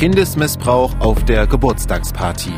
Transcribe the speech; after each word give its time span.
Kindesmissbrauch 0.00 0.98
auf 0.98 1.26
der 1.26 1.46
Geburtstagsparty. 1.46 2.54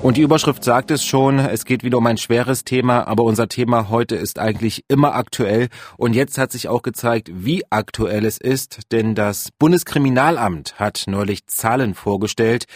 Und 0.00 0.16
die 0.16 0.22
Überschrift 0.22 0.62
sagt 0.62 0.92
es 0.92 1.04
schon, 1.04 1.40
es 1.40 1.64
geht 1.64 1.82
wieder 1.82 1.98
um 1.98 2.06
ein 2.06 2.18
schweres 2.18 2.62
Thema, 2.62 3.08
aber 3.08 3.24
unser 3.24 3.48
Thema 3.48 3.88
heute 3.88 4.14
ist 4.14 4.38
eigentlich 4.38 4.84
immer 4.86 5.16
aktuell. 5.16 5.70
Und 5.96 6.14
jetzt 6.14 6.38
hat 6.38 6.52
sich 6.52 6.68
auch 6.68 6.82
gezeigt, 6.82 7.30
wie 7.34 7.64
aktuell 7.68 8.24
es 8.24 8.38
ist, 8.38 8.92
denn 8.92 9.16
das 9.16 9.50
Bundeskriminalamt 9.58 10.78
hat 10.78 11.02
neulich 11.08 11.48
Zahlen 11.48 11.94
vorgestellt, 11.94 12.66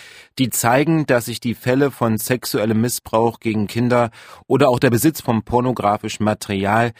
die 0.40 0.50
zeigen, 0.50 1.06
dass 1.06 1.26
sich 1.26 1.38
die 1.38 1.54
Fälle 1.54 1.92
von 1.92 2.18
sexuellem 2.18 2.80
Missbrauch 2.80 3.38
gegen 3.38 3.68
Kinder 3.68 4.10
oder 4.48 4.68
auch 4.68 4.80
der 4.80 4.90
Besitz 4.90 5.20
von 5.20 5.44
pornografischem 5.44 6.24
Material 6.24 6.90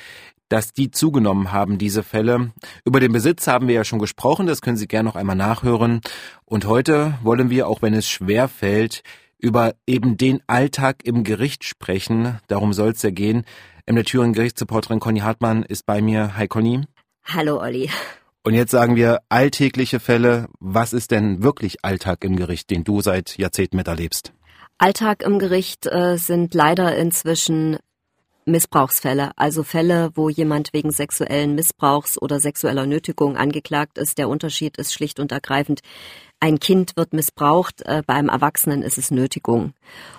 dass 0.53 0.75
die 0.75 0.91
zugenommen 0.91 1.50
haben, 1.50 1.79
diese 1.79 2.03
Fälle. 2.03 2.52
Über 2.84 3.01
den 3.01 3.11
Besitz 3.11 3.47
haben 3.47 3.69
wir 3.69 3.74
ja 3.74 3.84
schon 3.84 3.98
gesprochen, 3.98 4.47
das 4.47 4.61
können 4.61 4.77
Sie 4.77 4.87
gerne 4.87 5.09
noch 5.09 5.16
einmal 5.16 5.34
nachhören. 5.34 6.02
Und 6.45 6.66
heute 6.66 7.15
wollen 7.23 7.48
wir, 7.48 7.69
auch 7.69 7.80
wenn 7.80 7.95
es 7.95 8.06
schwer 8.06 8.48
fällt, 8.48 9.02
über 9.38 9.73
eben 9.87 10.19
den 10.19 10.42
Alltag 10.47 11.05
im 11.05 11.25
Gericht 11.25 11.65
sprechen. 11.65 12.38
Darum 12.48 12.75
soll 12.75 12.91
es 12.91 13.01
ja 13.01 13.11
gehen. 13.11 13.45
Im 13.87 13.95
der 13.95 14.05
Thüringen 14.05 14.34
Gerichtsreporterin 14.34 15.01
Conny 15.01 15.20
Hartmann 15.20 15.62
ist 15.62 15.87
bei 15.87 16.02
mir. 16.02 16.37
Hi 16.37 16.48
Conny. 16.48 16.83
Hallo 17.25 17.59
Olli. 17.59 17.89
Und 18.45 18.53
jetzt 18.53 18.73
sagen 18.73 18.95
wir 18.95 19.20
alltägliche 19.30 20.00
Fälle. 20.00 20.48
Was 20.61 20.92
ist 20.92 21.12
denn 21.12 21.42
wirklich 21.42 21.83
Alltag 21.83 22.25
im 22.25 22.37
Gericht, 22.37 22.69
den 22.69 22.84
du 22.84 23.00
seit 23.00 23.39
Jahrzehnten 23.39 23.78
miterlebst? 23.78 24.34
Alltag 24.77 25.23
im 25.23 25.39
Gericht 25.39 25.87
äh, 25.87 26.19
sind 26.19 26.53
leider 26.53 26.95
inzwischen 26.95 27.78
Missbrauchsfälle, 28.45 29.32
also 29.37 29.62
Fälle, 29.62 30.10
wo 30.14 30.28
jemand 30.28 30.73
wegen 30.73 30.91
sexuellen 30.91 31.55
Missbrauchs 31.55 32.20
oder 32.20 32.41
sexueller 32.41 32.87
Nötigung 32.87 33.37
angeklagt 33.37 33.98
ist. 33.98 34.19
Der 34.19 34.28
Unterschied 34.28 34.77
ist 34.78 34.92
schlicht 34.92 35.20
und 35.20 35.33
ergreifend, 35.33 35.80
ein 36.42 36.58
Kind 36.58 36.97
wird 36.97 37.12
missbraucht, 37.12 37.83
äh, 37.83 38.02
bei 38.05 38.14
einem 38.14 38.28
Erwachsenen 38.28 38.83
ist 38.83 38.98
es 38.98 39.12
Nötigung. 39.12 39.75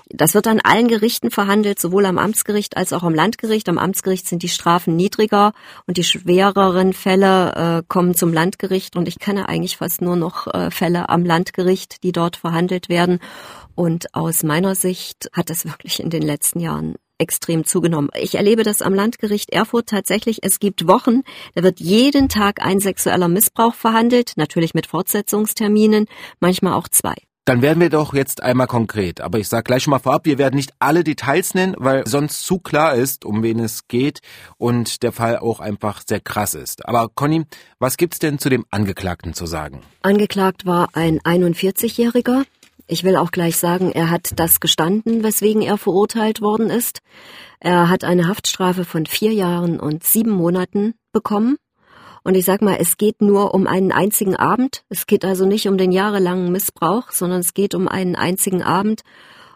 Das 0.08 0.34
wird 0.34 0.48
an 0.48 0.62
allen 0.62 0.88
Gerichten 0.88 1.32
verhandelt, 1.32 1.82
sowohl 1.82 2.06
am 2.06 2.18
Amtsgericht 2.18 2.78
als 2.78 2.94
auch 2.94 3.04
am 3.04 3.14
Landgericht. 3.14 3.68
Am 3.68 3.78
Amtsgericht 3.78 4.26
sind 4.26 4.42
die 4.42 4.48
Strafen 4.48 4.96
niedriger 4.96 5.52
und 5.86 5.98
die 5.98 6.06
schwereren 6.06 6.94
Fälle 6.94 7.56
äh, 7.80 7.84
kommen 7.90 8.16
zum 8.16 8.32
Landgericht 8.32 8.96
und 8.96 9.10
ich 9.10 9.20
kenne 9.20 9.50
eigentlich 9.50 9.76
fast 9.76 10.02
nur 10.02 10.16
noch 10.16 10.48
äh, 10.48 10.72
Fälle 10.72 11.10
am 11.10 11.26
Landgericht, 11.26 12.04
die 12.04 12.14
dort 12.14 12.38
verhandelt 12.38 12.88
werden. 12.88 13.20
Und 13.76 14.16
aus 14.16 14.44
meiner 14.44 14.76
Sicht 14.76 15.30
hat 15.34 15.50
es 15.50 15.66
wirklich 15.66 16.00
in 16.00 16.10
den 16.10 16.22
letzten 16.22 16.62
Jahren 16.62 16.96
extrem 17.18 17.66
zugenommen. 17.66 18.10
Ich 18.16 18.36
erlebe 18.36 18.64
das 18.64 18.82
am 18.82 18.94
Landgericht 18.94 19.52
Erfurt 19.52 19.88
tatsächlich. 19.88 20.40
Es 20.42 20.60
gibt 20.60 20.88
Wochen, 20.88 21.22
da 21.56 21.64
wird 21.64 21.80
jeden 21.80 22.30
Tag 22.30 22.66
ein 22.66 22.80
sexueller 22.80 23.28
Missbrauch 23.28 23.76
verhandelt, 23.76 24.34
natürlich 24.36 24.74
mit 24.74 24.88
Fortsetzungsterminen, 24.88 26.06
manchmal 26.40 26.74
auch 26.74 26.88
zwei. 26.88 27.16
Dann 27.46 27.62
werden 27.62 27.82
wir 27.82 27.90
doch 27.90 28.14
jetzt 28.14 28.42
einmal 28.42 28.68
konkret. 28.68 29.20
Aber 29.20 29.38
ich 29.38 29.50
sage 29.50 29.64
gleich 29.64 29.84
schon 29.84 29.92
mal 29.92 30.00
vorab, 30.00 30.26
wir 30.26 30.38
werden 30.38 30.56
nicht 30.56 30.72
alle 30.80 31.04
Details 31.04 31.54
nennen, 31.54 31.76
weil 31.78 32.08
sonst 32.08 32.46
zu 32.46 32.58
klar 32.58 32.96
ist, 32.96 33.26
um 33.26 33.44
wen 33.44 33.60
es 33.60 33.90
geht 33.90 34.20
und 34.58 35.04
der 35.04 35.12
Fall 35.12 35.38
auch 35.38 35.60
einfach 35.60 36.02
sehr 36.08 36.22
krass 36.22 36.54
ist. 36.54 36.86
Aber 36.88 37.10
Conny, 37.14 37.44
was 37.80 37.98
gibt's 37.98 38.20
denn 38.20 38.40
zu 38.40 38.50
dem 38.50 38.66
Angeklagten 38.72 39.34
zu 39.34 39.46
sagen? 39.46 39.82
Angeklagt 40.04 40.66
war 40.66 40.88
ein 40.94 41.20
41-Jähriger, 41.20 42.46
ich 42.88 43.04
will 43.04 43.16
auch 43.16 43.32
gleich 43.32 43.58
sagen, 43.58 43.92
er 43.92 44.10
hat 44.10 44.32
das 44.36 44.60
gestanden, 44.60 45.24
weswegen 45.24 45.62
er 45.62 45.78
verurteilt 45.78 46.42
worden 46.42 46.70
ist. 46.70 47.00
Er 47.60 47.90
hat 47.90 48.04
eine 48.04 48.28
Haftstrafe 48.28 48.86
von 48.86 49.06
vier 49.06 49.34
Jahren 49.34 49.80
und 49.80 50.04
sieben 50.04 50.32
Monaten 50.32 50.96
bekommen. 51.12 51.58
Und 52.24 52.36
ich 52.36 52.46
sag 52.46 52.62
mal, 52.62 52.78
es 52.80 52.98
geht 52.98 53.22
nur 53.22 53.54
um 53.54 53.68
einen 53.68 53.92
einzigen 53.92 54.36
Abend. 54.36 54.84
Es 54.90 55.08
geht 55.08 55.26
also 55.26 55.46
nicht 55.46 55.68
um 55.68 55.78
den 55.78 55.92
jahrelangen 55.92 56.52
Missbrauch, 56.52 57.12
sondern 57.12 57.42
es 57.42 57.54
geht 57.54 57.76
um 57.76 57.88
einen 57.88 58.16
einzigen 58.16 58.64
Abend. 58.64 59.02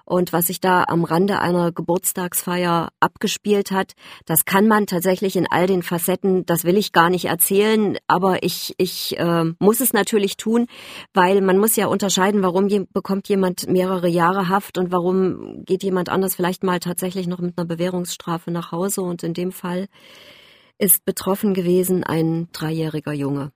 Und 0.08 0.32
was 0.32 0.48
sich 0.48 0.62
da 0.62 0.86
am 0.88 1.04
Rande 1.04 1.40
einer 1.40 1.74
Geburtstagsfeier 1.74 2.88
abgespielt 3.02 3.72
hat, 3.72 3.92
das 4.26 4.46
kann 4.46 4.66
man 4.66 4.88
tatsächlich 4.88 5.36
in 5.36 5.48
all 5.52 5.68
den 5.68 5.84
Facetten, 5.84 6.46
das 6.46 6.64
will 6.64 6.78
ich 6.78 6.94
gar 6.94 7.10
nicht 7.10 7.26
erzählen, 7.26 7.98
aber 8.08 8.42
ich, 8.42 8.74
ich 8.78 9.20
äh, 9.20 9.44
muss 9.60 9.82
es 9.82 9.92
natürlich 9.92 10.38
tun, 10.38 10.68
weil 11.14 11.42
man 11.42 11.58
muss 11.58 11.76
ja 11.76 11.88
unterscheiden, 11.88 12.42
warum 12.42 12.70
je, 12.70 12.86
bekommt 12.94 13.28
jemand 13.28 13.68
mehrere 13.68 14.08
Jahre 14.08 14.48
Haft 14.48 14.78
und 14.78 14.94
warum 14.94 15.66
geht 15.66 15.84
jemand 15.84 16.08
anders 16.08 16.36
vielleicht 16.36 16.64
mal 16.64 16.80
tatsächlich 16.80 17.28
noch 17.28 17.40
mit 17.40 17.58
einer 17.58 17.68
Bewährungsstrafe 17.68 18.50
nach 18.50 18.72
Hause. 18.72 19.02
Und 19.02 19.24
in 19.24 19.34
dem 19.34 19.52
Fall 19.52 19.88
ist 20.78 21.04
betroffen 21.04 21.54
gewesen 21.54 22.06
ein 22.06 22.48
dreijähriger 22.54 23.12
Junge. 23.12 23.52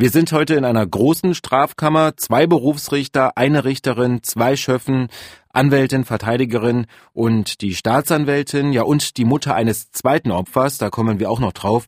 Wir 0.00 0.10
sind 0.10 0.30
heute 0.30 0.54
in 0.54 0.64
einer 0.64 0.86
großen 0.86 1.34
Strafkammer, 1.34 2.16
zwei 2.16 2.46
Berufsrichter, 2.46 3.36
eine 3.36 3.64
Richterin, 3.64 4.22
zwei 4.22 4.54
Schöffen, 4.54 5.08
Anwältin, 5.52 6.04
Verteidigerin 6.04 6.86
und 7.14 7.62
die 7.62 7.74
Staatsanwältin, 7.74 8.72
ja 8.72 8.82
und 8.82 9.16
die 9.16 9.24
Mutter 9.24 9.56
eines 9.56 9.90
zweiten 9.90 10.30
Opfers, 10.30 10.78
da 10.78 10.88
kommen 10.88 11.18
wir 11.18 11.28
auch 11.28 11.40
noch 11.40 11.52
drauf. 11.52 11.86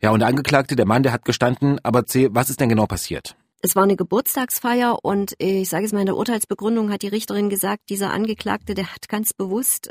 Ja, 0.00 0.10
und 0.10 0.20
der 0.20 0.28
Angeklagte, 0.28 0.74
der 0.74 0.86
Mann, 0.86 1.02
der 1.02 1.12
hat 1.12 1.26
gestanden, 1.26 1.78
aber 1.82 2.02
was 2.30 2.48
ist 2.48 2.60
denn 2.60 2.70
genau 2.70 2.86
passiert? 2.86 3.36
Es 3.60 3.76
war 3.76 3.82
eine 3.82 3.96
Geburtstagsfeier 3.96 4.96
und 5.02 5.34
ich 5.36 5.68
sage 5.68 5.84
es 5.84 5.92
mal 5.92 6.00
in 6.00 6.06
der 6.06 6.16
Urteilsbegründung 6.16 6.90
hat 6.90 7.02
die 7.02 7.08
Richterin 7.08 7.50
gesagt, 7.50 7.90
dieser 7.90 8.10
Angeklagte, 8.10 8.72
der 8.72 8.86
hat 8.86 9.10
ganz 9.10 9.34
bewusst 9.34 9.90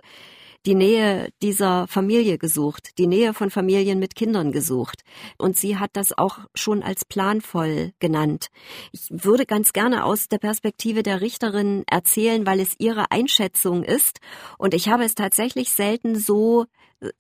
die 0.65 0.75
Nähe 0.75 1.29
dieser 1.41 1.87
Familie 1.87 2.37
gesucht, 2.37 2.97
die 2.97 3.07
Nähe 3.07 3.33
von 3.33 3.49
Familien 3.49 3.99
mit 3.99 4.15
Kindern 4.15 4.51
gesucht. 4.51 5.03
Und 5.37 5.57
sie 5.57 5.77
hat 5.77 5.91
das 5.93 6.17
auch 6.17 6.39
schon 6.53 6.83
als 6.83 7.05
planvoll 7.05 7.93
genannt. 7.99 8.47
Ich 8.91 9.07
würde 9.09 9.45
ganz 9.45 9.73
gerne 9.73 10.03
aus 10.03 10.27
der 10.27 10.39
Perspektive 10.39 11.03
der 11.03 11.21
Richterin 11.21 11.83
erzählen, 11.87 12.45
weil 12.45 12.59
es 12.59 12.75
ihre 12.77 13.11
Einschätzung 13.11 13.83
ist. 13.83 14.19
Und 14.57 14.73
ich 14.73 14.89
habe 14.89 15.03
es 15.05 15.15
tatsächlich 15.15 15.71
selten 15.71 16.15
so 16.15 16.65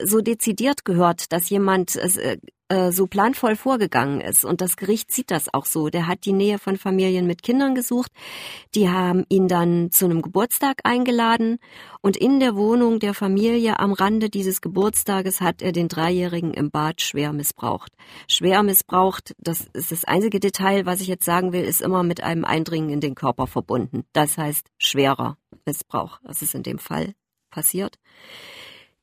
so 0.01 0.21
dezidiert 0.21 0.85
gehört, 0.85 1.31
dass 1.31 1.49
jemand 1.49 1.95
äh, 1.95 2.37
äh, 2.69 2.91
so 2.91 3.07
planvoll 3.07 3.55
vorgegangen 3.55 4.21
ist. 4.21 4.45
Und 4.45 4.61
das 4.61 4.77
Gericht 4.77 5.11
sieht 5.11 5.31
das 5.31 5.53
auch 5.53 5.65
so. 5.65 5.89
Der 5.89 6.07
hat 6.07 6.25
die 6.25 6.33
Nähe 6.33 6.59
von 6.59 6.77
Familien 6.77 7.25
mit 7.25 7.41
Kindern 7.41 7.75
gesucht. 7.75 8.11
Die 8.75 8.89
haben 8.89 9.25
ihn 9.29 9.47
dann 9.47 9.89
zu 9.91 10.05
einem 10.05 10.21
Geburtstag 10.21 10.81
eingeladen. 10.83 11.57
Und 12.01 12.15
in 12.15 12.39
der 12.39 12.55
Wohnung 12.55 12.99
der 12.99 13.13
Familie 13.13 13.79
am 13.79 13.93
Rande 13.93 14.29
dieses 14.29 14.61
Geburtstages 14.61 15.41
hat 15.41 15.61
er 15.61 15.71
den 15.71 15.87
Dreijährigen 15.87 16.53
im 16.53 16.69
Bad 16.69 17.01
schwer 17.01 17.33
missbraucht. 17.33 17.91
Schwer 18.27 18.61
missbraucht, 18.61 19.33
das 19.39 19.67
ist 19.73 19.91
das 19.91 20.05
einzige 20.05 20.39
Detail, 20.39 20.85
was 20.85 21.01
ich 21.01 21.07
jetzt 21.07 21.25
sagen 21.25 21.53
will, 21.53 21.63
ist 21.63 21.81
immer 21.81 22.03
mit 22.03 22.21
einem 22.21 22.45
Eindringen 22.45 22.91
in 22.91 23.01
den 23.01 23.15
Körper 23.15 23.47
verbunden. 23.47 24.03
Das 24.13 24.37
heißt 24.37 24.67
schwerer 24.77 25.37
Missbrauch. 25.65 26.19
Das 26.23 26.41
ist 26.41 26.53
in 26.53 26.63
dem 26.63 26.77
Fall 26.77 27.15
passiert. 27.49 27.97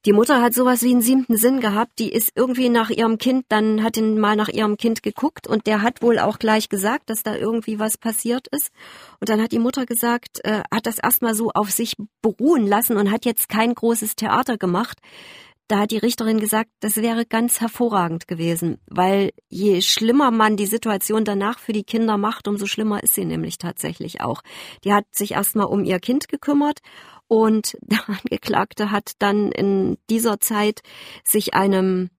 Die 0.07 0.13
Mutter 0.13 0.41
hat 0.41 0.55
sowas 0.55 0.85
wie 0.85 0.93
einen 0.93 1.03
siebten 1.03 1.37
Sinn 1.37 1.59
gehabt. 1.59 1.99
Die 1.99 2.13
ist 2.13 2.31
irgendwie 2.37 2.69
nach 2.69 2.91
ihrem 2.91 3.19
Kind, 3.19 3.45
dann 3.49 3.83
hat 3.83 3.97
ihn 3.97 4.21
mal 4.21 4.37
nach 4.37 4.49
ihrem 4.49 4.77
Kind 4.77 5.03
geguckt 5.03 5.49
und 5.49 5.67
der 5.67 5.83
hat 5.83 6.01
wohl 6.01 6.21
auch 6.21 6.39
gleich 6.39 6.69
gesagt, 6.69 7.11
dass 7.11 7.25
da 7.25 7.35
irgendwie 7.35 7.81
was 7.81 7.99
passiert 7.99 8.47
ist. 8.53 8.71
Und 9.19 9.31
dann 9.31 9.43
hat 9.43 9.51
die 9.51 9.59
Mutter 9.59 9.85
gesagt, 9.85 10.45
äh, 10.45 10.63
hat 10.73 10.87
das 10.87 11.01
erstmal 11.01 11.35
so 11.35 11.51
auf 11.51 11.73
sich 11.73 11.97
beruhen 12.23 12.69
lassen 12.69 12.97
und 12.97 13.11
hat 13.11 13.25
jetzt 13.25 13.49
kein 13.49 13.75
großes 13.75 14.15
Theater 14.15 14.57
gemacht. 14.57 15.01
Da 15.69 15.81
hat 15.81 15.91
die 15.91 15.99
Richterin 15.99 16.39
gesagt, 16.39 16.71
das 16.79 16.97
wäre 16.97 17.27
ganz 17.27 17.61
hervorragend 17.61 18.29
gewesen, 18.29 18.79
weil 18.87 19.33
je 19.49 19.81
schlimmer 19.81 20.31
man 20.31 20.57
die 20.57 20.67
Situation 20.67 21.25
danach 21.25 21.59
für 21.59 21.73
die 21.73 21.83
Kinder 21.83 22.19
macht, 22.19 22.47
umso 22.47 22.67
schlimmer 22.67 23.03
ist 23.03 23.15
sie 23.15 23.25
nämlich 23.25 23.59
tatsächlich 23.59 24.21
auch. 24.21 24.43
Die 24.85 24.93
hat 24.93 25.07
sich 25.11 25.33
erstmal 25.33 25.67
um 25.67 25.85
ihr 25.85 25.99
Kind 25.99 26.29
gekümmert 26.29 26.79
und 27.27 27.77
der 27.83 28.09
Angeklagte 28.09 28.93
hat 28.93 29.13
dann 29.19 29.51
in 29.51 29.99
dieser 30.09 30.39
Zeit 30.39 30.83
sich 31.25 31.55
einem 31.55 32.11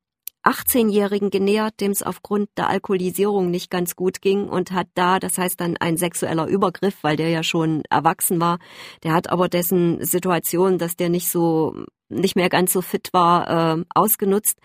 18-Jährigen 0.48 1.30
genähert, 1.30 1.82
dem 1.82 1.92
es 1.92 2.04
aufgrund 2.04 2.50
der 2.58 2.70
Alkoholisierung 2.70 3.52
nicht 3.52 3.70
ganz 3.70 3.98
gut 3.98 4.22
ging 4.22 4.48
und 4.48 4.72
hat 4.72 4.88
da, 4.94 5.20
das 5.20 5.38
heißt 5.38 5.60
dann 5.60 5.76
ein 5.76 5.98
sexueller 5.98 6.48
Übergriff, 6.48 6.96
weil 7.02 7.18
der 7.18 7.30
ja 7.30 7.44
schon 7.44 7.84
erwachsen 7.90 8.40
war, 8.40 8.60
der 9.04 9.14
hat 9.14 9.30
aber 9.30 9.50
dessen 9.50 10.04
Situation, 10.06 10.78
dass 10.78 10.96
der 10.96 11.10
nicht 11.10 11.30
so, 11.30 11.86
nicht 12.08 12.38
mehr 12.38 12.48
ganz 12.48 12.72
so 12.72 12.82
fit 12.82 13.10
war, 13.12 13.78
äh, 13.78 13.84
ausgenutzt. 13.94 14.58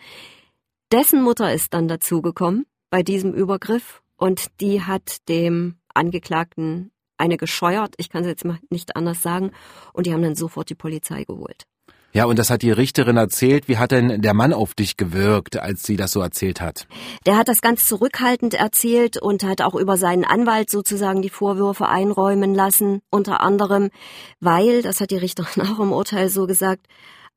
Dessen 0.93 1.23
Mutter 1.23 1.52
ist 1.52 1.75
dann 1.75 1.88
dazugekommen 1.88 2.67
bei 2.90 3.02
diesem 3.02 3.34
Übergriff 3.34 4.02
und 4.17 4.61
die 4.61 4.82
hat 4.82 5.29
dem 5.29 5.81
Angeklagten 5.94 6.93
eine 7.17 7.37
gescheuert, 7.37 7.94
ich 7.99 8.08
kann 8.08 8.23
es 8.23 8.29
jetzt 8.29 8.44
mal 8.44 8.58
nicht 8.70 8.94
anders 8.94 9.23
sagen, 9.23 9.50
und 9.93 10.06
die 10.06 10.12
haben 10.12 10.23
dann 10.23 10.37
sofort 10.37 10.70
die 10.70 10.75
Polizei 10.75 11.25
geholt. 11.25 11.64
Ja, 12.14 12.26
und 12.26 12.38
das 12.38 12.50
hat 12.50 12.61
die 12.61 12.70
Richterin 12.70 13.17
erzählt. 13.17 13.69
Wie 13.69 13.79
hat 13.79 13.91
denn 13.91 14.20
der 14.20 14.35
Mann 14.35 14.53
auf 14.53 14.75
dich 14.75 14.99
gewirkt, 14.99 15.59
als 15.59 15.82
sie 15.82 15.97
das 15.97 16.12
so 16.12 16.20
erzählt 16.20 16.61
hat? 16.61 16.87
Der 17.25 17.38
hat 17.38 17.49
das 17.49 17.62
ganz 17.62 17.87
zurückhaltend 17.87 18.53
erzählt 18.53 19.17
und 19.17 19.44
hat 19.44 19.62
auch 19.62 19.75
über 19.75 19.97
seinen 19.97 20.25
Anwalt 20.25 20.69
sozusagen 20.69 21.23
die 21.23 21.31
Vorwürfe 21.31 21.88
einräumen 21.88 22.55
lassen, 22.55 23.00
unter 23.11 23.41
anderem, 23.41 23.88
weil, 24.41 24.82
das 24.82 25.00
hat 25.00 25.11
die 25.11 25.17
Richterin 25.17 25.62
auch 25.67 25.81
im 25.81 25.93
Urteil 25.93 26.29
so 26.29 26.47
gesagt, 26.47 26.87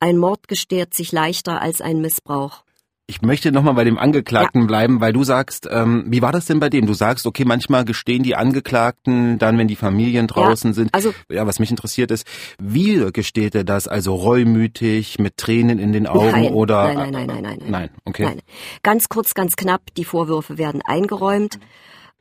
ein 0.01 0.18
Mord 0.18 0.50
gestehrt 0.50 0.94
sich 0.94 1.13
leichter 1.13 1.62
als 1.62 1.80
ein 1.80 2.01
Missbrauch. 2.01 2.64
Ich 3.07 3.22
möchte 3.22 3.52
nochmal 3.52 3.75
bei 3.75 3.84
dem 3.84 4.00
Angeklagten 4.00 4.62
ja. 4.62 4.68
bleiben, 4.68 5.00
weil 5.00 5.13
du 5.13 5.24
sagst, 5.24 5.68
ähm, 5.69 6.06
wie 6.07 6.24
war 6.24 6.31
das 6.31 6.46
denn 6.46 6.60
bei 6.60 6.69
dem? 6.69 6.88
Du 6.88 6.96
sagst, 6.96 7.28
okay, 7.28 7.46
manchmal 7.46 7.86
gestehen 7.86 8.24
die 8.24 8.36
Angeklagten 8.36 9.38
dann, 9.38 9.60
wenn 9.60 9.68
die 9.68 9.75
Familien 9.75 10.25
draußen 10.25 10.72
ja, 10.72 10.74
sind. 10.74 10.94
Also, 10.94 11.13
ja, 11.30 11.46
was 11.46 11.60
mich 11.60 11.69
interessiert 11.69 12.10
ist, 12.10 12.25
wie 12.60 13.12
gesteht 13.12 13.54
er 13.54 13.63
das? 13.63 13.88
Also 13.88 14.16
reumütig, 14.16 15.19
mit 15.19 15.38
Tränen 15.38 15.78
in 15.78 15.94
den 15.94 16.07
Augen 16.07 16.31
nein, 16.31 16.54
oder? 16.54 16.94
Nein, 16.94 17.12
nein, 17.12 17.28
nein, 17.28 17.42
nein, 17.44 17.57
nein. 17.60 17.72
Nein, 17.72 17.90
okay. 18.06 18.24
Nein. 18.24 18.42
Ganz 18.81 19.07
kurz, 19.07 19.36
ganz 19.36 19.56
knapp, 19.56 19.94
die 19.96 20.06
Vorwürfe 20.06 20.57
werden 20.57 20.81
eingeräumt. 20.84 21.60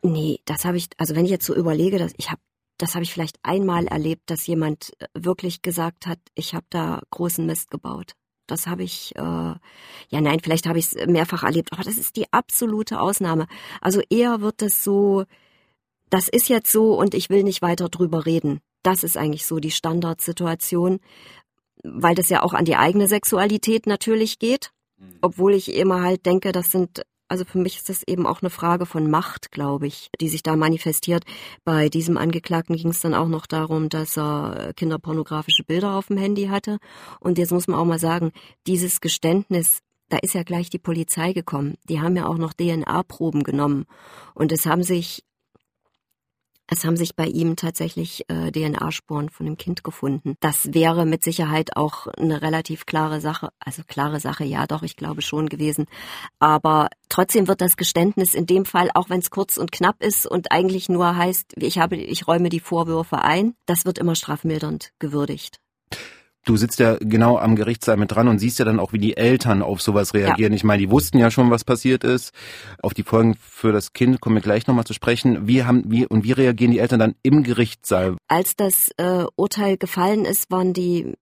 Nee, 0.02 0.40
das 0.44 0.66
habe 0.66 0.76
ich, 0.76 0.88
also 0.98 1.16
wenn 1.16 1.24
ich 1.24 1.30
jetzt 1.30 1.46
so 1.46 1.54
überlege, 1.54 1.98
dass 1.98 2.12
ich 2.18 2.30
habe 2.30 2.40
das 2.78 2.94
habe 2.94 3.04
ich 3.04 3.12
vielleicht 3.12 3.38
einmal 3.42 3.86
erlebt, 3.86 4.30
dass 4.30 4.46
jemand 4.46 4.92
äh, 4.98 5.06
wirklich 5.14 5.62
gesagt 5.62 6.06
hat, 6.06 6.18
ich 6.34 6.54
habe 6.54 6.66
da 6.70 7.00
großen 7.10 7.46
Mist 7.46 7.70
gebaut. 7.70 8.14
Das 8.46 8.66
habe 8.66 8.82
ich, 8.82 9.14
äh, 9.16 9.20
ja 9.20 9.60
nein, 10.20 10.40
vielleicht 10.42 10.66
habe 10.66 10.78
ich 10.78 10.92
es 10.92 11.06
mehrfach 11.06 11.42
erlebt, 11.42 11.72
aber 11.72 11.82
das 11.82 11.96
ist 11.96 12.16
die 12.16 12.32
absolute 12.32 13.00
Ausnahme. 13.00 13.46
Also 13.80 14.02
eher 14.10 14.40
wird 14.40 14.62
es 14.62 14.84
so, 14.84 15.24
das 16.10 16.28
ist 16.28 16.48
jetzt 16.48 16.70
so 16.70 16.98
und 16.98 17.14
ich 17.14 17.30
will 17.30 17.42
nicht 17.42 17.62
weiter 17.62 17.88
drüber 17.88 18.26
reden. 18.26 18.60
Das 18.82 19.02
ist 19.02 19.16
eigentlich 19.16 19.46
so 19.46 19.60
die 19.60 19.70
Standardsituation, 19.70 21.00
weil 21.82 22.14
das 22.14 22.28
ja 22.28 22.42
auch 22.42 22.52
an 22.52 22.66
die 22.66 22.76
eigene 22.76 23.08
Sexualität 23.08 23.86
natürlich 23.86 24.38
geht. 24.38 24.72
Mhm. 24.98 25.18
Obwohl 25.22 25.54
ich 25.54 25.74
immer 25.74 26.02
halt 26.02 26.26
denke, 26.26 26.52
das 26.52 26.70
sind 26.70 27.02
also 27.34 27.44
für 27.44 27.58
mich 27.58 27.78
ist 27.78 27.88
das 27.88 28.04
eben 28.06 28.28
auch 28.28 28.42
eine 28.42 28.50
Frage 28.50 28.86
von 28.86 29.10
Macht, 29.10 29.50
glaube 29.50 29.88
ich, 29.88 30.08
die 30.20 30.28
sich 30.28 30.44
da 30.44 30.54
manifestiert. 30.54 31.24
Bei 31.64 31.88
diesem 31.88 32.16
Angeklagten 32.16 32.76
ging 32.76 32.90
es 32.90 33.00
dann 33.00 33.12
auch 33.12 33.26
noch 33.26 33.46
darum, 33.46 33.88
dass 33.88 34.16
er 34.16 34.72
kinderpornografische 34.76 35.64
Bilder 35.64 35.96
auf 35.96 36.06
dem 36.06 36.16
Handy 36.16 36.46
hatte. 36.46 36.78
Und 37.18 37.36
jetzt 37.38 37.50
muss 37.50 37.66
man 37.66 37.80
auch 37.80 37.84
mal 37.86 37.98
sagen, 37.98 38.30
dieses 38.68 39.00
Geständnis 39.00 39.80
da 40.10 40.18
ist 40.18 40.34
ja 40.34 40.44
gleich 40.44 40.70
die 40.70 40.78
Polizei 40.78 41.32
gekommen. 41.32 41.74
Die 41.88 42.00
haben 42.00 42.14
ja 42.14 42.26
auch 42.26 42.38
noch 42.38 42.52
DNA-Proben 42.52 43.42
genommen. 43.42 43.86
Und 44.34 44.52
es 44.52 44.64
haben 44.64 44.84
sich 44.84 45.24
es 46.66 46.84
haben 46.84 46.96
sich 46.96 47.14
bei 47.14 47.26
ihm 47.26 47.56
tatsächlich 47.56 48.24
äh, 48.28 48.50
DNA-Spuren 48.50 49.28
von 49.28 49.46
dem 49.46 49.56
Kind 49.56 49.84
gefunden. 49.84 50.36
Das 50.40 50.72
wäre 50.72 51.04
mit 51.04 51.22
Sicherheit 51.22 51.76
auch 51.76 52.06
eine 52.06 52.42
relativ 52.42 52.86
klare 52.86 53.20
Sache, 53.20 53.50
also 53.58 53.82
klare 53.86 54.20
Sache, 54.20 54.44
ja 54.44 54.66
doch, 54.66 54.82
ich 54.82 54.96
glaube 54.96 55.22
schon 55.22 55.48
gewesen. 55.48 55.86
Aber 56.38 56.88
trotzdem 57.08 57.48
wird 57.48 57.60
das 57.60 57.76
Geständnis 57.76 58.34
in 58.34 58.46
dem 58.46 58.64
Fall, 58.64 58.90
auch 58.94 59.10
wenn 59.10 59.20
es 59.20 59.30
kurz 59.30 59.56
und 59.56 59.72
knapp 59.72 60.02
ist 60.02 60.26
und 60.26 60.52
eigentlich 60.52 60.88
nur 60.88 61.16
heißt, 61.16 61.54
ich 61.56 61.78
habe, 61.78 61.96
ich 61.96 62.26
räume 62.26 62.48
die 62.48 62.60
Vorwürfe 62.60 63.22
ein, 63.22 63.54
das 63.66 63.84
wird 63.84 63.98
immer 63.98 64.14
strafmildernd 64.14 64.92
gewürdigt 64.98 65.60
du 66.44 66.56
sitzt 66.56 66.78
ja 66.78 66.96
genau 67.00 67.38
am 67.38 67.56
Gerichtssaal 67.56 67.96
mit 67.96 68.12
dran 68.12 68.28
und 68.28 68.38
siehst 68.38 68.58
ja 68.58 68.64
dann 68.64 68.80
auch, 68.80 68.92
wie 68.92 68.98
die 68.98 69.16
Eltern 69.16 69.62
auf 69.62 69.82
sowas 69.82 70.14
reagieren. 70.14 70.52
Ja. 70.52 70.56
Ich 70.56 70.64
meine, 70.64 70.80
die 70.80 70.90
wussten 70.90 71.18
ja 71.18 71.30
schon, 71.30 71.50
was 71.50 71.64
passiert 71.64 72.04
ist. 72.04 72.32
Auf 72.82 72.94
die 72.94 73.02
Folgen 73.02 73.36
für 73.40 73.72
das 73.72 73.92
Kind 73.92 74.20
kommen 74.20 74.36
wir 74.36 74.42
gleich 74.42 74.66
nochmal 74.66 74.84
zu 74.84 74.94
sprechen. 74.94 75.46
Wie 75.46 75.64
haben, 75.64 75.84
wie, 75.86 76.06
und 76.06 76.24
wie 76.24 76.32
reagieren 76.32 76.72
die 76.72 76.78
Eltern 76.78 77.00
dann 77.00 77.14
im 77.22 77.42
Gerichtssaal? 77.42 78.16
Als 78.28 78.56
das 78.56 78.90
äh, 78.96 79.24
Urteil 79.36 79.76
gefallen 79.76 80.24
ist, 80.24 80.50
waren 80.50 80.72
die 80.72 81.14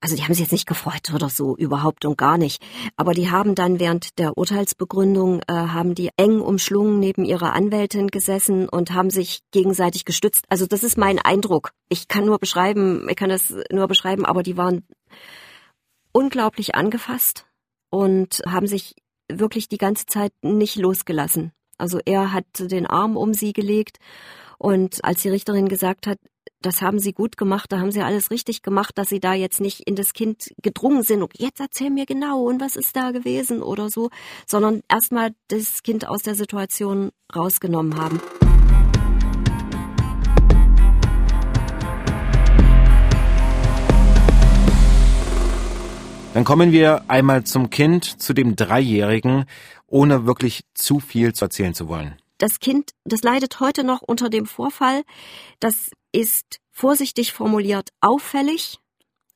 also 0.00 0.16
die 0.16 0.22
haben 0.22 0.34
sich 0.34 0.40
jetzt 0.40 0.52
nicht 0.52 0.66
gefreut 0.66 1.12
oder 1.14 1.28
so, 1.28 1.56
überhaupt 1.56 2.04
und 2.04 2.18
gar 2.18 2.38
nicht. 2.38 2.62
Aber 2.96 3.12
die 3.12 3.30
haben 3.30 3.54
dann 3.54 3.80
während 3.80 4.18
der 4.18 4.36
Urteilsbegründung, 4.36 5.40
äh, 5.46 5.52
haben 5.52 5.94
die 5.94 6.10
eng 6.16 6.40
umschlungen 6.40 6.98
neben 6.98 7.24
ihrer 7.24 7.52
Anwältin 7.52 8.08
gesessen 8.08 8.68
und 8.68 8.92
haben 8.92 9.10
sich 9.10 9.40
gegenseitig 9.50 10.04
gestützt. 10.04 10.44
Also 10.48 10.66
das 10.66 10.84
ist 10.84 10.98
mein 10.98 11.18
Eindruck. 11.18 11.72
Ich 11.88 12.08
kann 12.08 12.26
nur 12.26 12.38
beschreiben, 12.38 13.06
ich 13.08 13.16
kann 13.16 13.30
das 13.30 13.54
nur 13.70 13.88
beschreiben, 13.88 14.24
aber 14.26 14.42
die 14.42 14.56
waren 14.56 14.84
unglaublich 16.12 16.74
angefasst 16.74 17.46
und 17.90 18.42
haben 18.46 18.66
sich 18.66 18.94
wirklich 19.28 19.68
die 19.68 19.78
ganze 19.78 20.06
Zeit 20.06 20.32
nicht 20.42 20.76
losgelassen. 20.76 21.52
Also 21.78 22.00
er 22.04 22.32
hat 22.32 22.46
den 22.58 22.86
Arm 22.86 23.16
um 23.16 23.34
sie 23.34 23.52
gelegt 23.52 23.98
und 24.58 25.04
als 25.04 25.22
die 25.22 25.28
Richterin 25.28 25.68
gesagt 25.68 26.06
hat, 26.06 26.18
das 26.66 26.82
haben 26.82 26.98
sie 26.98 27.12
gut 27.12 27.36
gemacht, 27.36 27.70
da 27.70 27.78
haben 27.78 27.92
sie 27.92 28.02
alles 28.02 28.32
richtig 28.32 28.62
gemacht, 28.62 28.98
dass 28.98 29.08
sie 29.08 29.20
da 29.20 29.34
jetzt 29.34 29.60
nicht 29.60 29.82
in 29.86 29.94
das 29.94 30.12
Kind 30.14 30.52
gedrungen 30.62 31.04
sind, 31.04 31.22
und 31.22 31.38
jetzt 31.38 31.60
erzähl 31.60 31.90
mir 31.90 32.06
genau 32.06 32.42
und 32.42 32.60
was 32.60 32.74
ist 32.74 32.96
da 32.96 33.12
gewesen 33.12 33.62
oder 33.62 33.88
so, 33.88 34.10
sondern 34.48 34.82
erstmal 34.88 35.30
das 35.46 35.84
Kind 35.84 36.08
aus 36.08 36.22
der 36.22 36.34
Situation 36.34 37.12
rausgenommen 37.34 37.96
haben. 37.96 38.20
Dann 46.34 46.42
kommen 46.42 46.72
wir 46.72 47.04
einmal 47.08 47.44
zum 47.44 47.70
Kind, 47.70 48.20
zu 48.20 48.32
dem 48.32 48.56
Dreijährigen, 48.56 49.44
ohne 49.86 50.26
wirklich 50.26 50.64
zu 50.74 50.98
viel 50.98 51.32
zu 51.32 51.44
erzählen 51.44 51.74
zu 51.74 51.86
wollen. 51.86 52.16
Das 52.38 52.58
Kind, 52.58 52.90
das 53.04 53.22
leidet 53.22 53.60
heute 53.60 53.84
noch 53.84 54.02
unter 54.02 54.28
dem 54.28 54.44
Vorfall. 54.44 55.04
Das 55.60 55.90
ist 56.16 56.60
vorsichtig 56.72 57.34
formuliert 57.34 57.90
auffällig, 58.00 58.78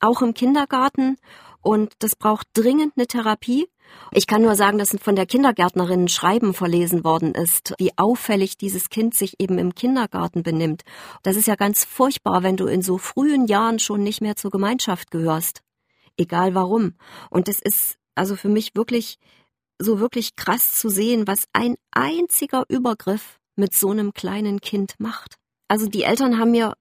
auch 0.00 0.23
im 0.23 0.32
Kindergarten. 0.32 1.17
Und 1.61 1.93
das 1.99 2.17
braucht 2.17 2.47
dringend 2.55 2.94
eine 2.97 3.06
Therapie. 3.06 3.69
Ich 4.12 4.27
kann 4.27 4.41
nur 4.41 4.55
sagen, 4.55 4.79
dass 4.79 4.97
von 4.99 5.15
der 5.15 5.27
Kindergärtnerin 5.27 6.05
ein 6.05 6.09
Schreiben 6.09 6.55
verlesen 6.55 7.05
worden 7.05 7.35
ist, 7.35 7.75
wie 7.79 7.91
auffällig 7.99 8.56
dieses 8.56 8.88
Kind 8.88 9.15
sich 9.15 9.38
eben 9.38 9.59
im 9.59 9.75
Kindergarten 9.75 10.43
benimmt. 10.43 10.82
Das 11.23 11.37
ist 11.37 11.47
ja 11.47 11.56
ganz 11.56 11.85
furchtbar, 11.85 12.43
wenn 12.43 12.56
du 12.56 12.67
in 12.67 12.81
so 12.81 12.97
frühen 12.97 13.47
Jahren 13.47 13.79
schon 13.79 14.03
nicht 14.03 14.23
mehr 14.23 14.37
zur 14.37 14.50
Gemeinschaft 14.50 15.11
gehörst. 15.11 15.61
Egal 16.17 16.55
warum. 16.55 16.94
Und 17.29 17.49
es 17.49 17.61
ist 17.61 17.99
also 18.15 18.37
für 18.37 18.49
mich 18.49 18.75
wirklich 18.75 19.19
so 19.79 20.00
wirklich 20.00 20.35
krass 20.35 20.79
zu 20.79 20.88
sehen, 20.88 21.27
was 21.27 21.44
ein 21.53 21.77
einziger 21.91 22.65
Übergriff 22.69 23.38
mit 23.55 23.75
so 23.75 23.91
einem 23.91 24.15
kleinen 24.15 24.61
Kind 24.62 24.94
macht. 24.99 25.39
Also 25.70 25.87
die 25.87 26.02
Eltern 26.02 26.37
haben 26.37 26.50
mir 26.50 26.72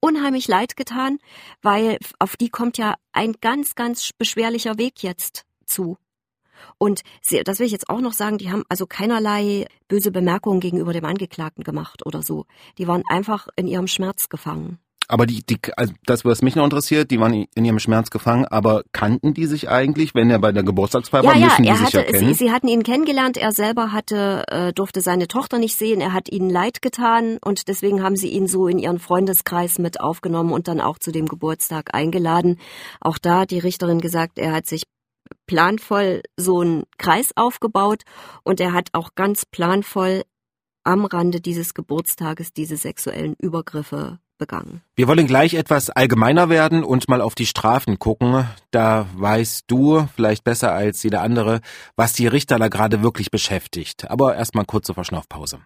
unheimlich 0.00 0.48
leid 0.48 0.74
getan, 0.74 1.18
weil 1.60 1.98
auf 2.18 2.38
die 2.38 2.48
kommt 2.48 2.78
ja 2.78 2.94
ein 3.12 3.34
ganz, 3.42 3.74
ganz 3.74 4.14
beschwerlicher 4.14 4.78
Weg 4.78 5.02
jetzt 5.02 5.44
zu. 5.66 5.98
Und 6.78 7.02
sie, 7.20 7.42
das 7.44 7.58
will 7.58 7.66
ich 7.66 7.72
jetzt 7.72 7.90
auch 7.90 8.00
noch 8.00 8.14
sagen, 8.14 8.38
die 8.38 8.50
haben 8.50 8.64
also 8.70 8.86
keinerlei 8.86 9.66
böse 9.88 10.10
Bemerkungen 10.10 10.60
gegenüber 10.60 10.94
dem 10.94 11.04
Angeklagten 11.04 11.64
gemacht 11.64 12.06
oder 12.06 12.22
so. 12.22 12.46
Die 12.78 12.88
waren 12.88 13.02
einfach 13.10 13.48
in 13.56 13.66
ihrem 13.66 13.86
Schmerz 13.86 14.30
gefangen. 14.30 14.78
Aber 15.10 15.26
die, 15.26 15.44
die, 15.44 15.58
also 15.76 15.92
das, 16.06 16.24
was 16.24 16.40
mich 16.40 16.54
noch 16.54 16.62
interessiert, 16.62 17.10
die 17.10 17.18
waren 17.18 17.46
in 17.54 17.64
ihrem 17.64 17.80
Schmerz 17.80 18.10
gefangen, 18.10 18.44
aber 18.44 18.84
kannten 18.92 19.34
die 19.34 19.46
sich 19.46 19.68
eigentlich, 19.68 20.14
wenn 20.14 20.30
er 20.30 20.38
bei 20.38 20.52
der 20.52 20.62
Geburtstagsfeier 20.62 21.24
ja, 21.24 21.30
war, 21.30 21.36
ja, 21.36 21.46
müssen 21.46 21.62
die 21.64 21.72
sich 21.72 21.86
hatte, 21.86 21.96
ja 21.96 22.02
kennen? 22.04 22.28
Sie, 22.28 22.34
sie 22.34 22.52
hatten 22.52 22.68
ihn 22.68 22.84
kennengelernt, 22.84 23.36
er 23.36 23.50
selber 23.50 23.90
hatte, 23.90 24.44
äh, 24.46 24.72
durfte 24.72 25.00
seine 25.00 25.26
Tochter 25.26 25.58
nicht 25.58 25.76
sehen, 25.76 26.00
er 26.00 26.12
hat 26.12 26.30
ihnen 26.30 26.48
leid 26.48 26.80
getan 26.80 27.38
und 27.44 27.66
deswegen 27.66 28.04
haben 28.04 28.14
sie 28.14 28.28
ihn 28.28 28.46
so 28.46 28.68
in 28.68 28.78
ihren 28.78 29.00
Freundeskreis 29.00 29.80
mit 29.80 30.00
aufgenommen 30.00 30.52
und 30.52 30.68
dann 30.68 30.80
auch 30.80 31.00
zu 31.00 31.10
dem 31.10 31.26
Geburtstag 31.26 31.92
eingeladen. 31.92 32.60
Auch 33.00 33.18
da 33.18 33.40
hat 33.40 33.50
die 33.50 33.58
Richterin 33.58 34.00
gesagt, 34.00 34.38
er 34.38 34.52
hat 34.52 34.66
sich 34.66 34.84
planvoll 35.48 36.22
so 36.36 36.60
einen 36.60 36.84
Kreis 36.98 37.32
aufgebaut 37.34 38.02
und 38.44 38.60
er 38.60 38.72
hat 38.72 38.90
auch 38.92 39.16
ganz 39.16 39.44
planvoll 39.44 40.22
am 40.84 41.04
Rande 41.04 41.40
dieses 41.40 41.74
Geburtstages 41.74 42.52
diese 42.52 42.76
sexuellen 42.76 43.34
Übergriffe 43.40 44.20
begangen. 44.40 44.82
Wir 44.96 45.06
wollen 45.06 45.28
gleich 45.28 45.54
etwas 45.54 45.90
allgemeiner 45.90 46.48
werden 46.48 46.82
und 46.82 47.08
mal 47.08 47.20
auf 47.20 47.36
die 47.36 47.46
Strafen 47.46 48.00
gucken. 48.00 48.44
Da 48.72 49.06
weißt 49.14 49.66
du 49.68 50.08
vielleicht 50.16 50.42
besser 50.42 50.72
als 50.72 51.04
jeder 51.04 51.22
andere, 51.22 51.60
was 51.94 52.12
die 52.14 52.26
Richter 52.26 52.58
da 52.58 52.66
gerade 52.66 53.04
wirklich 53.04 53.30
beschäftigt. 53.30 54.10
Aber 54.10 54.34
erstmal 54.34 54.64
kurze 54.64 54.94
Verschnaufpause. 54.94 55.60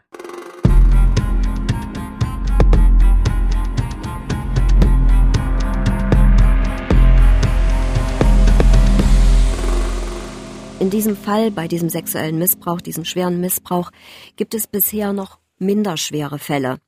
In 10.85 10.90
diesem 10.90 11.16
Fall, 11.16 11.50
bei 11.50 11.66
diesem 11.66 11.88
sexuellen 11.88 12.38
Missbrauch, 12.38 12.83
diesem 12.83 13.07
schweren 13.07 13.40
Missbrauch, 13.40 13.90
gibt 14.37 14.52
es 14.52 14.66
bisher 14.66 15.14
noch 15.14 15.38
minderschwere 15.64 16.38
Fälle. 16.38 16.78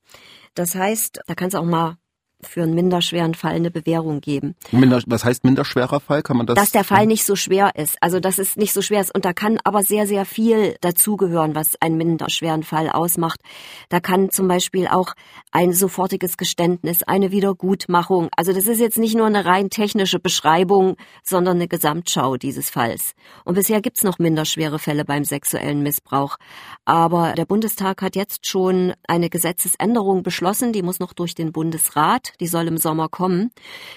Das 0.54 0.74
heißt, 0.74 1.20
da 1.26 1.34
kann 1.34 1.48
es 1.48 1.54
auch 1.54 1.64
mal 1.64 1.98
für 2.42 2.62
einen 2.62 2.74
minderschweren 2.74 3.34
Fall 3.34 3.54
eine 3.54 3.70
Bewährung 3.70 4.20
geben. 4.20 4.54
Minder, 4.70 5.02
was 5.06 5.24
heißt 5.24 5.44
minderschwerer 5.44 6.00
Fall? 6.00 6.22
Kann 6.22 6.36
man 6.36 6.46
das? 6.46 6.56
Dass 6.56 6.70
der 6.70 6.84
Fall 6.84 7.06
nicht 7.06 7.24
so 7.24 7.34
schwer 7.34 7.72
ist. 7.76 7.96
Also, 8.00 8.20
dass 8.20 8.38
es 8.38 8.56
nicht 8.56 8.72
so 8.72 8.82
schwer 8.82 9.00
ist. 9.00 9.14
Und 9.14 9.24
da 9.24 9.32
kann 9.32 9.58
aber 9.64 9.82
sehr, 9.82 10.06
sehr 10.06 10.24
viel 10.26 10.76
dazugehören, 10.80 11.54
was 11.54 11.80
einen 11.80 11.96
minderschweren 11.96 12.62
Fall 12.62 12.90
ausmacht. 12.90 13.40
Da 13.88 14.00
kann 14.00 14.30
zum 14.30 14.48
Beispiel 14.48 14.86
auch 14.86 15.14
ein 15.50 15.72
sofortiges 15.72 16.36
Geständnis, 16.36 17.02
eine 17.02 17.30
Wiedergutmachung. 17.30 18.28
Also, 18.36 18.52
das 18.52 18.66
ist 18.66 18.80
jetzt 18.80 18.98
nicht 18.98 19.16
nur 19.16 19.26
eine 19.26 19.46
rein 19.46 19.70
technische 19.70 20.18
Beschreibung, 20.18 20.96
sondern 21.22 21.56
eine 21.56 21.68
Gesamtschau 21.68 22.36
dieses 22.36 22.68
Falls. 22.68 23.14
Und 23.44 23.54
bisher 23.54 23.80
gibt's 23.80 24.04
noch 24.04 24.18
minderschwere 24.18 24.78
Fälle 24.78 25.04
beim 25.04 25.24
sexuellen 25.24 25.82
Missbrauch. 25.82 26.36
Aber 26.84 27.32
der 27.32 27.46
Bundestag 27.46 28.02
hat 28.02 28.14
jetzt 28.14 28.46
schon 28.46 28.92
eine 29.08 29.30
Gesetzesänderung 29.30 30.22
beschlossen. 30.22 30.72
Die 30.72 30.82
muss 30.82 31.00
noch 31.00 31.14
durch 31.14 31.34
den 31.34 31.52
Bundesrat. 31.52 32.25
Hat, 32.30 32.40
die 32.40 32.46
soll 32.46 32.66
im 32.68 32.78
Sommer 32.78 33.08
kommen. 33.08 33.50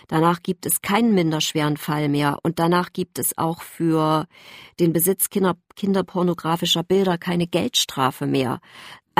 Danach 0.08 0.42
gibt 0.42 0.66
es 0.66 0.82
keinen 0.82 1.14
minderschweren 1.14 1.78
Fall 1.78 2.10
mehr 2.10 2.40
und 2.44 2.60
danach 2.60 2.94
gibt 2.94 3.20
es 3.20 3.38
auch 3.38 3.62
für 3.62 4.28
den 4.80 4.94
Besitz 4.94 5.30
kinder, 5.30 5.56
kinderpornografischer 5.76 6.84
Bilder 6.84 7.18
keine 7.18 7.48
Geldstrafe 7.48 8.26
mehr 8.26 8.60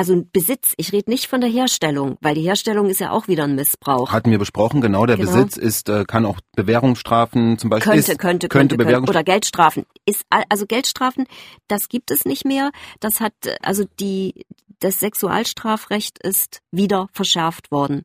also 0.00 0.24
Besitz, 0.32 0.72
ich 0.78 0.94
rede 0.94 1.10
nicht 1.10 1.26
von 1.26 1.42
der 1.42 1.50
Herstellung, 1.50 2.16
weil 2.22 2.34
die 2.34 2.40
Herstellung 2.40 2.88
ist 2.88 3.00
ja 3.00 3.10
auch 3.10 3.28
wieder 3.28 3.44
ein 3.44 3.54
Missbrauch. 3.54 4.10
Hatten 4.12 4.30
wir 4.30 4.38
besprochen, 4.38 4.80
genau, 4.80 5.04
der 5.04 5.18
genau. 5.18 5.30
Besitz 5.30 5.58
ist, 5.58 5.90
äh, 5.90 6.04
kann 6.06 6.24
auch 6.24 6.40
Bewährungsstrafen 6.56 7.58
zum 7.58 7.68
Beispiel. 7.68 7.92
Könnte, 7.92 8.12
ist, 8.12 8.18
könnte, 8.18 8.48
könnte, 8.48 8.78
könnte, 8.78 8.94
könnte 8.94 9.10
oder 9.10 9.22
Geldstrafen. 9.22 9.84
Ist, 10.06 10.24
also 10.48 10.64
Geldstrafen, 10.64 11.26
das 11.68 11.90
gibt 11.90 12.10
es 12.10 12.24
nicht 12.24 12.46
mehr. 12.46 12.70
Das 13.00 13.20
hat, 13.20 13.34
also 13.60 13.84
die, 14.00 14.46
das 14.80 14.98
Sexualstrafrecht 14.98 16.18
ist 16.18 16.62
wieder 16.70 17.08
verschärft 17.12 17.70
worden. 17.70 18.02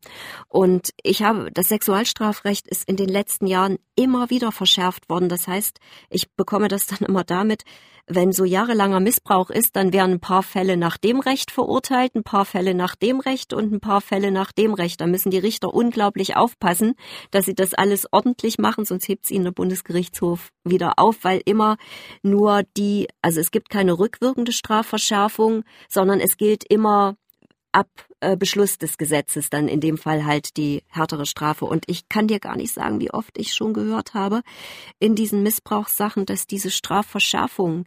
Und 0.48 0.91
ich 1.01 1.24
habe, 1.24 1.50
das 1.51 1.70
Sexualstrafrecht 1.70 2.67
ist 2.67 2.88
in 2.88 2.98
den 2.98 3.10
letzten 3.10 3.48
Jahren 3.48 3.77
immer 3.96 4.29
wieder 4.29 4.51
verschärft 4.51 5.10
worden. 5.10 5.29
Das 5.29 5.48
heißt, 5.48 5.79
ich 6.10 6.32
bekomme 6.36 6.67
das 6.67 6.86
dann 6.86 7.00
immer 7.08 7.24
damit, 7.24 7.63
wenn 8.08 8.32
so 8.32 8.46
jahrelanger 8.46 9.00
Missbrauch 9.00 9.50
ist, 9.50 9.75
dann 9.75 9.91
werden 9.91 10.15
ein 10.15 10.20
paar 10.20 10.44
Fälle 10.44 10.77
nach 10.77 10.98
dem 10.98 11.20
Recht 11.20 11.50
verurteilt, 11.50 12.13
ein 12.15 12.24
paar 12.24 12.46
Fälle 12.46 12.75
nach 12.75 12.96
dem 12.96 13.20
Recht 13.20 13.51
und 13.51 13.74
ein 13.74 13.79
paar 13.79 14.01
Fälle 14.01 14.32
nach 14.32 14.51
dem 14.51 14.74
Recht. 14.75 15.01
Da 15.01 15.08
müssen 15.08 15.32
die 15.32 15.39
Richter 15.39 15.74
unglaublich 15.74 16.36
aufpassen, 16.36 16.94
dass 17.32 17.46
sie 17.46 17.55
das 17.55 17.74
alles 17.74 18.05
ordentlich 18.12 18.60
machen, 18.60 18.86
sonst 18.86 19.08
hebt 19.08 19.25
es 19.25 19.32
ihnen 19.32 19.46
der 19.46 19.51
Bundesgerichtshof 19.51 20.51
wieder 20.65 20.93
auf, 20.98 21.24
weil 21.24 21.41
immer 21.45 21.77
nur 22.22 22.63
die, 22.77 23.07
also 23.22 23.39
es 23.39 23.51
gibt 23.51 23.69
keine 23.69 23.98
rückwirkende 23.98 24.51
Strafverschärfung, 24.51 25.63
sondern 25.88 26.19
es 26.19 26.38
gilt 26.38 26.63
immer 26.69 27.15
ab 27.72 27.89
äh, 28.22 28.38
Beschluss 28.38 28.77
des 28.77 28.98
Gesetzes 28.98 29.50
dann 29.50 29.67
in 29.67 29.81
dem 29.81 29.98
Fall 29.98 30.25
halt 30.25 30.55
die 30.55 30.84
härtere 30.88 31.25
Strafe. 31.25 31.65
Und 31.65 31.84
ich 31.88 32.07
kann 32.07 32.27
dir 32.27 32.39
gar 32.39 32.55
nicht 32.55 32.74
sagen, 32.74 33.01
wie 33.01 33.12
oft 33.12 33.38
ich 33.38 33.53
schon 33.53 33.74
gehört 33.74 34.13
habe 34.13 34.41
in 34.98 35.13
diesen 35.13 35.43
Missbrauchssachen, 35.43 36.25
dass 36.25 36.48
diese 36.48 36.72
Strafverschärfungen 36.72 37.86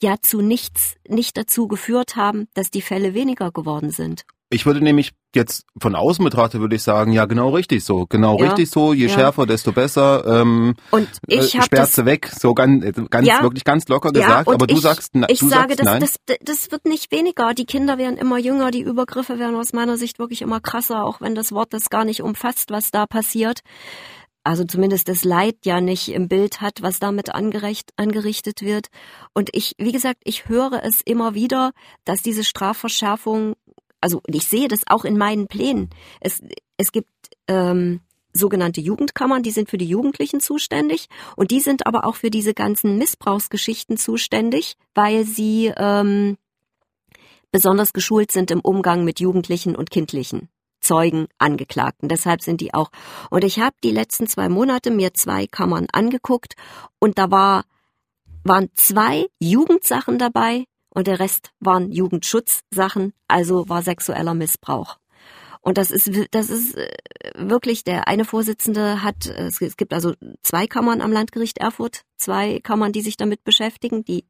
ja 0.00 0.16
zu 0.22 0.40
nichts, 0.40 0.94
nicht 1.08 1.36
dazu 1.36 1.66
geführt 1.66 2.14
haben, 2.14 2.46
dass 2.54 2.70
die 2.70 2.82
Fälle 2.82 3.12
weniger 3.14 3.50
geworden 3.50 3.90
sind. 3.90 4.24
Ich 4.54 4.66
würde 4.66 4.80
nämlich 4.80 5.12
jetzt 5.34 5.66
von 5.80 5.96
außen 5.96 6.24
betrachtet, 6.24 6.60
würde 6.60 6.76
ich 6.76 6.82
sagen, 6.82 7.12
ja, 7.12 7.24
genau 7.24 7.50
richtig 7.50 7.84
so. 7.84 8.06
Genau 8.06 8.38
ja, 8.38 8.46
richtig 8.46 8.70
so. 8.70 8.92
Je 8.92 9.06
ja. 9.06 9.12
schärfer, 9.12 9.46
desto 9.46 9.72
besser. 9.72 10.24
Ähm, 10.26 10.74
und 10.92 11.08
ich 11.26 11.56
äh, 11.56 11.62
sperrt 11.62 11.92
sie 11.92 12.06
weg. 12.06 12.30
So 12.38 12.54
ganz, 12.54 12.84
ganz 13.10 13.26
ja, 13.26 13.42
wirklich 13.42 13.64
ganz 13.64 13.88
locker 13.88 14.12
gesagt. 14.12 14.48
aber 14.48 14.66
du 14.66 14.76
ich, 14.76 14.80
sagst, 14.80 15.12
ich 15.28 15.40
du 15.40 15.48
sage, 15.48 15.74
sagst 15.74 15.80
das, 15.80 15.86
nein. 15.86 16.00
Das, 16.00 16.38
das 16.40 16.70
wird 16.70 16.84
nicht 16.84 17.10
weniger. 17.10 17.52
Die 17.52 17.66
Kinder 17.66 17.98
werden 17.98 18.16
immer 18.16 18.38
jünger. 18.38 18.70
Die 18.70 18.82
Übergriffe 18.82 19.40
werden 19.40 19.56
aus 19.56 19.72
meiner 19.72 19.96
Sicht 19.96 20.20
wirklich 20.20 20.40
immer 20.40 20.60
krasser, 20.60 21.04
auch 21.04 21.20
wenn 21.20 21.34
das 21.34 21.50
Wort 21.50 21.72
das 21.72 21.90
gar 21.90 22.04
nicht 22.04 22.22
umfasst, 22.22 22.70
was 22.70 22.92
da 22.92 23.06
passiert 23.06 23.60
also 24.44 24.64
zumindest 24.64 25.08
das 25.08 25.24
Leid 25.24 25.56
ja 25.64 25.80
nicht 25.80 26.08
im 26.10 26.28
Bild 26.28 26.60
hat, 26.60 26.82
was 26.82 27.00
damit 27.00 27.34
angerecht, 27.34 27.90
angerichtet 27.96 28.60
wird. 28.60 28.88
Und 29.32 29.48
ich, 29.54 29.72
wie 29.78 29.90
gesagt, 29.92 30.20
ich 30.24 30.48
höre 30.48 30.84
es 30.84 31.00
immer 31.00 31.34
wieder, 31.34 31.72
dass 32.04 32.22
diese 32.22 32.44
Strafverschärfung 32.44 33.54
also 34.04 34.20
ich 34.26 34.46
sehe 34.46 34.68
das 34.68 34.82
auch 34.86 35.06
in 35.06 35.16
meinen 35.16 35.48
Plänen. 35.48 35.88
Es, 36.20 36.42
es 36.76 36.92
gibt 36.92 37.08
ähm, 37.48 38.00
sogenannte 38.34 38.82
Jugendkammern, 38.82 39.42
die 39.42 39.50
sind 39.50 39.70
für 39.70 39.78
die 39.78 39.88
Jugendlichen 39.88 40.40
zuständig 40.40 41.06
und 41.36 41.50
die 41.50 41.60
sind 41.60 41.86
aber 41.86 42.04
auch 42.04 42.16
für 42.16 42.28
diese 42.28 42.52
ganzen 42.52 42.98
Missbrauchsgeschichten 42.98 43.96
zuständig, 43.96 44.76
weil 44.94 45.24
sie 45.24 45.72
ähm, 45.74 46.36
besonders 47.50 47.94
geschult 47.94 48.30
sind 48.30 48.50
im 48.50 48.60
Umgang 48.60 49.04
mit 49.04 49.20
Jugendlichen 49.20 49.74
und 49.74 49.90
Kindlichen. 49.90 50.50
Zeugen, 50.80 51.28
Angeklagten. 51.38 52.10
Deshalb 52.10 52.42
sind 52.42 52.60
die 52.60 52.74
auch. 52.74 52.90
Und 53.30 53.42
ich 53.42 53.58
habe 53.58 53.74
die 53.82 53.90
letzten 53.90 54.26
zwei 54.26 54.50
Monate 54.50 54.90
mir 54.90 55.14
zwei 55.14 55.46
Kammern 55.46 55.86
angeguckt 55.90 56.56
und 56.98 57.16
da 57.16 57.30
war, 57.30 57.64
waren 58.42 58.68
zwei 58.74 59.28
Jugendsachen 59.40 60.18
dabei, 60.18 60.66
und 60.94 61.06
der 61.06 61.18
Rest 61.20 61.50
waren 61.60 61.92
Jugendschutzsachen, 61.92 63.12
also 63.28 63.68
war 63.68 63.82
sexueller 63.82 64.34
Missbrauch. 64.34 64.96
Und 65.60 65.78
das 65.78 65.90
ist, 65.90 66.10
das 66.30 66.50
ist 66.50 66.76
äh, 66.76 66.92
wirklich, 67.36 67.84
der 67.84 68.06
eine 68.06 68.24
Vorsitzende 68.24 69.02
hat, 69.02 69.26
es 69.26 69.58
gibt 69.76 69.94
also 69.94 70.12
zwei 70.42 70.66
Kammern 70.66 71.00
am 71.00 71.10
Landgericht 71.10 71.58
Erfurt, 71.58 72.02
zwei 72.16 72.60
Kammern, 72.60 72.92
die 72.92 73.00
sich 73.00 73.16
damit 73.16 73.44
beschäftigen, 73.44 74.04
die 74.04 74.24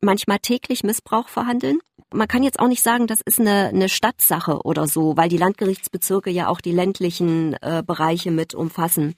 manchmal 0.00 0.38
täglich 0.38 0.84
Missbrauch 0.84 1.28
verhandeln. 1.28 1.80
Man 2.12 2.28
kann 2.28 2.44
jetzt 2.44 2.60
auch 2.60 2.68
nicht 2.68 2.82
sagen, 2.82 3.06
das 3.06 3.20
ist 3.20 3.40
eine, 3.40 3.68
eine 3.68 3.88
Stadtsache 3.88 4.62
oder 4.62 4.86
so, 4.86 5.16
weil 5.16 5.28
die 5.28 5.36
Landgerichtsbezirke 5.36 6.30
ja 6.30 6.48
auch 6.48 6.60
die 6.60 6.72
ländlichen 6.72 7.54
äh, 7.60 7.82
Bereiche 7.84 8.30
mit 8.30 8.54
umfassen. 8.54 9.16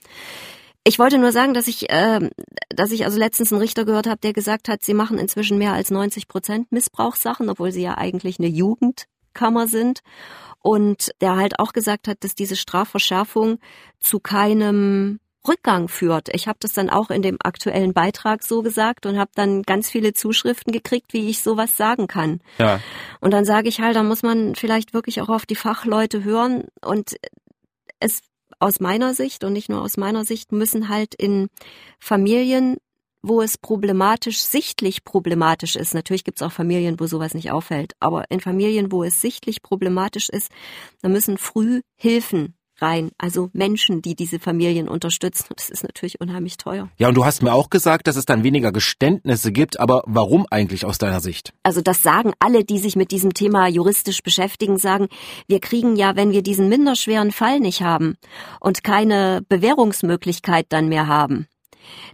Ich 0.85 0.99
wollte 0.99 1.19
nur 1.19 1.33
sagen, 1.33 1.53
dass 1.53 1.67
ich, 1.67 1.91
äh, 1.91 2.31
dass 2.71 2.91
ich 2.91 3.05
also 3.05 3.19
letztens 3.19 3.53
einen 3.53 3.61
Richter 3.61 3.85
gehört 3.85 4.07
habe, 4.07 4.21
der 4.21 4.33
gesagt 4.33 4.69
hat, 4.69 4.83
sie 4.83 4.95
machen 4.95 5.19
inzwischen 5.19 5.59
mehr 5.59 5.73
als 5.73 5.91
90 5.91 6.27
Prozent 6.27 6.73
Missbrauchssachen, 6.73 7.49
obwohl 7.51 7.71
sie 7.71 7.83
ja 7.83 7.99
eigentlich 7.99 8.39
eine 8.39 8.49
Jugendkammer 8.49 9.67
sind. 9.67 10.01
Und 10.63 11.11
der 11.21 11.37
halt 11.37 11.59
auch 11.59 11.73
gesagt 11.73 12.09
hat, 12.09 12.23
dass 12.23 12.35
diese 12.35 12.57
Strafverschärfung 12.57 13.59
zu 13.99 14.21
keinem 14.21 15.21
Rückgang 15.47 15.89
führt. 15.89 16.29
Ich 16.35 16.49
habe 16.49 16.59
das 16.61 16.73
dann 16.73 16.91
auch 16.91 17.11
in 17.11 17.23
dem 17.23 17.39
aktuellen 17.43 17.95
Beitrag 17.95 18.43
so 18.43 18.63
gesagt 18.63 19.07
und 19.07 19.19
habe 19.19 19.31
dann 19.35 19.63
ganz 19.63 19.89
viele 19.89 20.13
Zuschriften 20.13 20.73
gekriegt, 20.73 21.15
wie 21.15 21.31
ich 21.31 21.43
sowas 21.43 21.77
sagen 21.77 22.09
kann. 22.09 22.41
Ja. 22.59 22.81
Und 23.21 23.33
dann 23.33 23.47
sage 23.47 23.69
ich 23.69 23.81
halt, 23.81 23.97
da 23.97 24.03
muss 24.03 24.23
man 24.23 24.55
vielleicht 24.55 24.93
wirklich 24.93 25.21
auch 25.23 25.31
auf 25.31 25.47
die 25.47 25.57
Fachleute 25.57 26.25
hören 26.25 26.65
und 26.85 27.17
es 28.01 28.21
aus 28.61 28.79
meiner 28.81 29.14
Sicht 29.14 29.43
und 29.43 29.52
nicht 29.52 29.69
nur 29.69 29.83
aus 29.83 29.97
meiner 29.97 30.25
Sicht 30.25 30.52
müssen 30.52 30.88
halt 30.88 31.14
in 31.14 31.49
Familien, 31.99 32.76
wo 33.23 33.43
es 33.43 33.59
problematisch, 33.59 34.40
sichtlich 34.40 35.05
problematisch 35.05 35.76
ist, 35.76 35.95
natürlich 35.95 36.25
gibt 36.25 36.40
es 36.40 36.47
auch 36.47 36.52
Familien, 36.52 37.00
wo 37.00 37.07
sowas 37.07 37.35
nicht 37.35 37.50
auffällt, 37.50 37.93
aber 38.00 38.31
in 38.31 38.40
Familien, 38.40 38.93
wo 38.93 39.05
es 39.05 39.21
sichtlich 39.21 39.62
problematisch 39.62 40.29
ist, 40.29 40.50
da 41.02 41.09
müssen 41.09 41.37
früh 41.37 41.81
Hilfen 41.97 42.55
rein. 42.83 43.11
Also 43.19 43.51
Menschen, 43.53 44.03
die 44.03 44.15
diese 44.15 44.39
Familien 44.39 44.89
unterstützen. 44.89 45.47
Und 45.51 45.61
das 45.61 45.71
ist 45.71 45.83
natürlich 45.83 46.21
unheimlich 46.21 46.57
teuer. 46.57 46.89
Ja, 46.99 47.09
und 47.09 47.15
du 47.15 47.25
hast 47.25 47.43
mir 47.43 47.53
auch 47.53 47.71
gesagt, 47.71 48.07
dass 48.07 48.17
es 48.17 48.27
dann 48.27 48.43
weniger 48.43 48.73
Geständnisse 48.73 49.53
gibt. 49.53 49.81
Aber 49.81 50.03
warum 50.07 50.47
eigentlich 50.51 50.85
aus 50.85 50.99
deiner 50.99 51.21
Sicht? 51.21 51.53
Also 51.63 51.81
das 51.81 52.03
sagen 52.03 52.33
alle, 52.39 52.65
die 52.65 52.79
sich 52.79 52.97
mit 52.97 53.11
diesem 53.11 53.35
Thema 53.35 53.67
juristisch 53.69 54.23
beschäftigen, 54.23 54.79
sagen, 54.79 55.09
wir 55.47 55.61
kriegen 55.61 55.97
ja, 55.97 56.17
wenn 56.17 56.33
wir 56.33 56.43
diesen 56.43 56.69
minderschweren 56.69 57.33
Fall 57.33 57.61
nicht 57.61 57.83
haben 57.83 58.17
und 58.61 58.85
keine 58.85 59.43
Bewährungsmöglichkeit 59.49 60.67
dann 60.69 60.89
mehr 60.89 61.07
haben, 61.07 61.47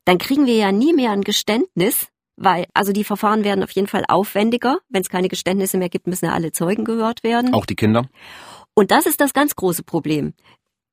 dann 0.04 0.18
kriegen 0.18 0.46
wir 0.46 0.56
ja 0.56 0.72
nie 0.72 0.92
mehr 0.92 1.10
ein 1.10 1.22
Geständnis, 1.22 2.08
weil 2.36 2.66
also 2.74 2.92
die 2.92 3.04
Verfahren 3.04 3.44
werden 3.44 3.64
auf 3.64 3.70
jeden 3.70 3.88
Fall 3.88 4.04
aufwendiger. 4.08 4.78
Wenn 4.88 5.02
es 5.02 5.08
keine 5.08 5.28
Geständnisse 5.28 5.78
mehr 5.78 5.88
gibt, 5.88 6.06
müssen 6.06 6.26
ja 6.26 6.32
alle 6.32 6.52
Zeugen 6.52 6.84
gehört 6.84 7.22
werden. 7.22 7.54
Auch 7.54 7.66
die 7.66 7.76
Kinder? 7.76 8.08
Und 8.76 8.90
das 8.90 9.06
ist 9.06 9.20
das 9.20 9.32
ganz 9.32 9.56
große 9.56 9.82
Problem. 9.82 10.34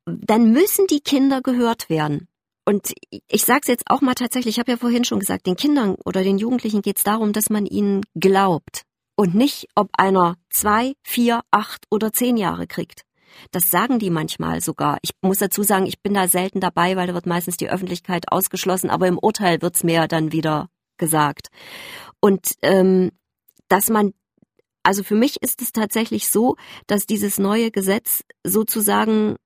Dann 0.05 0.51
müssen 0.51 0.87
die 0.87 1.01
Kinder 1.01 1.41
gehört 1.41 1.89
werden. 1.89 2.27
Und 2.65 2.93
ich 3.27 3.43
sage 3.43 3.59
es 3.63 3.67
jetzt 3.67 3.83
auch 3.87 4.01
mal 4.01 4.15
tatsächlich, 4.15 4.55
ich 4.55 4.59
habe 4.59 4.71
ja 4.71 4.77
vorhin 4.77 5.03
schon 5.03 5.19
gesagt, 5.19 5.45
den 5.45 5.57
Kindern 5.57 5.95
oder 6.05 6.23
den 6.23 6.37
Jugendlichen 6.37 6.81
geht 6.81 6.97
es 6.97 7.03
darum, 7.03 7.33
dass 7.33 7.49
man 7.49 7.65
ihnen 7.65 8.01
glaubt 8.15 8.83
und 9.15 9.35
nicht, 9.35 9.67
ob 9.75 9.89
einer 9.97 10.37
zwei, 10.49 10.93
vier, 11.03 11.41
acht 11.51 11.85
oder 11.91 12.13
zehn 12.13 12.37
Jahre 12.37 12.65
kriegt. 12.65 13.01
Das 13.51 13.69
sagen 13.69 13.99
die 13.99 14.09
manchmal 14.09 14.61
sogar. 14.61 14.97
Ich 15.01 15.11
muss 15.21 15.39
dazu 15.39 15.63
sagen, 15.63 15.85
ich 15.85 16.01
bin 16.01 16.13
da 16.13 16.27
selten 16.27 16.61
dabei, 16.61 16.95
weil 16.95 17.07
da 17.07 17.13
wird 17.13 17.25
meistens 17.25 17.57
die 17.57 17.69
Öffentlichkeit 17.69 18.31
ausgeschlossen, 18.31 18.89
aber 18.89 19.07
im 19.07 19.17
Urteil 19.17 19.61
wird's 19.61 19.83
mir 19.83 20.07
dann 20.07 20.31
wieder 20.31 20.69
gesagt. 20.97 21.49
Und 22.21 22.53
ähm, 22.61 23.11
dass 23.67 23.89
man 23.89 24.13
also 24.83 25.03
für 25.03 25.15
mich 25.15 25.41
ist 25.41 25.61
es 25.61 25.71
tatsächlich 25.71 26.29
so, 26.29 26.55
dass 26.87 27.05
dieses 27.05 27.39
neue 27.39 27.71
Gesetz 27.71 28.23
sozusagen 28.43 29.37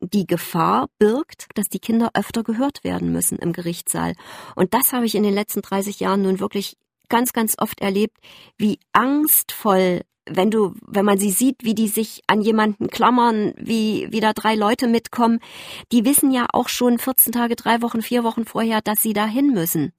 die 0.00 0.26
Gefahr 0.26 0.88
birgt, 0.98 1.46
dass 1.54 1.68
die 1.68 1.78
Kinder 1.78 2.10
öfter 2.14 2.42
gehört 2.42 2.84
werden 2.84 3.12
müssen 3.12 3.38
im 3.38 3.52
Gerichtssaal. 3.52 4.14
Und 4.54 4.74
das 4.74 4.92
habe 4.92 5.06
ich 5.06 5.14
in 5.14 5.22
den 5.22 5.34
letzten 5.34 5.62
30 5.62 6.00
Jahren 6.00 6.22
nun 6.22 6.40
wirklich 6.40 6.76
ganz, 7.08 7.32
ganz 7.32 7.56
oft 7.58 7.80
erlebt, 7.80 8.18
wie 8.56 8.78
angstvoll 8.92 10.02
wenn 10.28 10.50
du, 10.50 10.74
wenn 10.84 11.04
man 11.04 11.18
sie 11.18 11.30
sieht, 11.30 11.62
wie 11.62 11.74
die 11.74 11.88
sich 11.88 12.22
an 12.26 12.40
jemanden 12.40 12.88
klammern, 12.88 13.54
wie, 13.56 14.08
wie 14.10 14.20
da 14.20 14.32
drei 14.32 14.56
Leute 14.56 14.88
mitkommen, 14.88 15.38
die 15.92 16.04
wissen 16.04 16.32
ja 16.32 16.46
auch 16.52 16.68
schon 16.68 16.98
14 16.98 17.32
Tage, 17.32 17.54
drei 17.54 17.80
Wochen, 17.80 18.02
vier 18.02 18.24
Wochen 18.24 18.44
vorher, 18.44 18.80
dass 18.80 19.00
sie 19.00 19.12
dahin 19.12 19.52
müssen. 19.52 19.92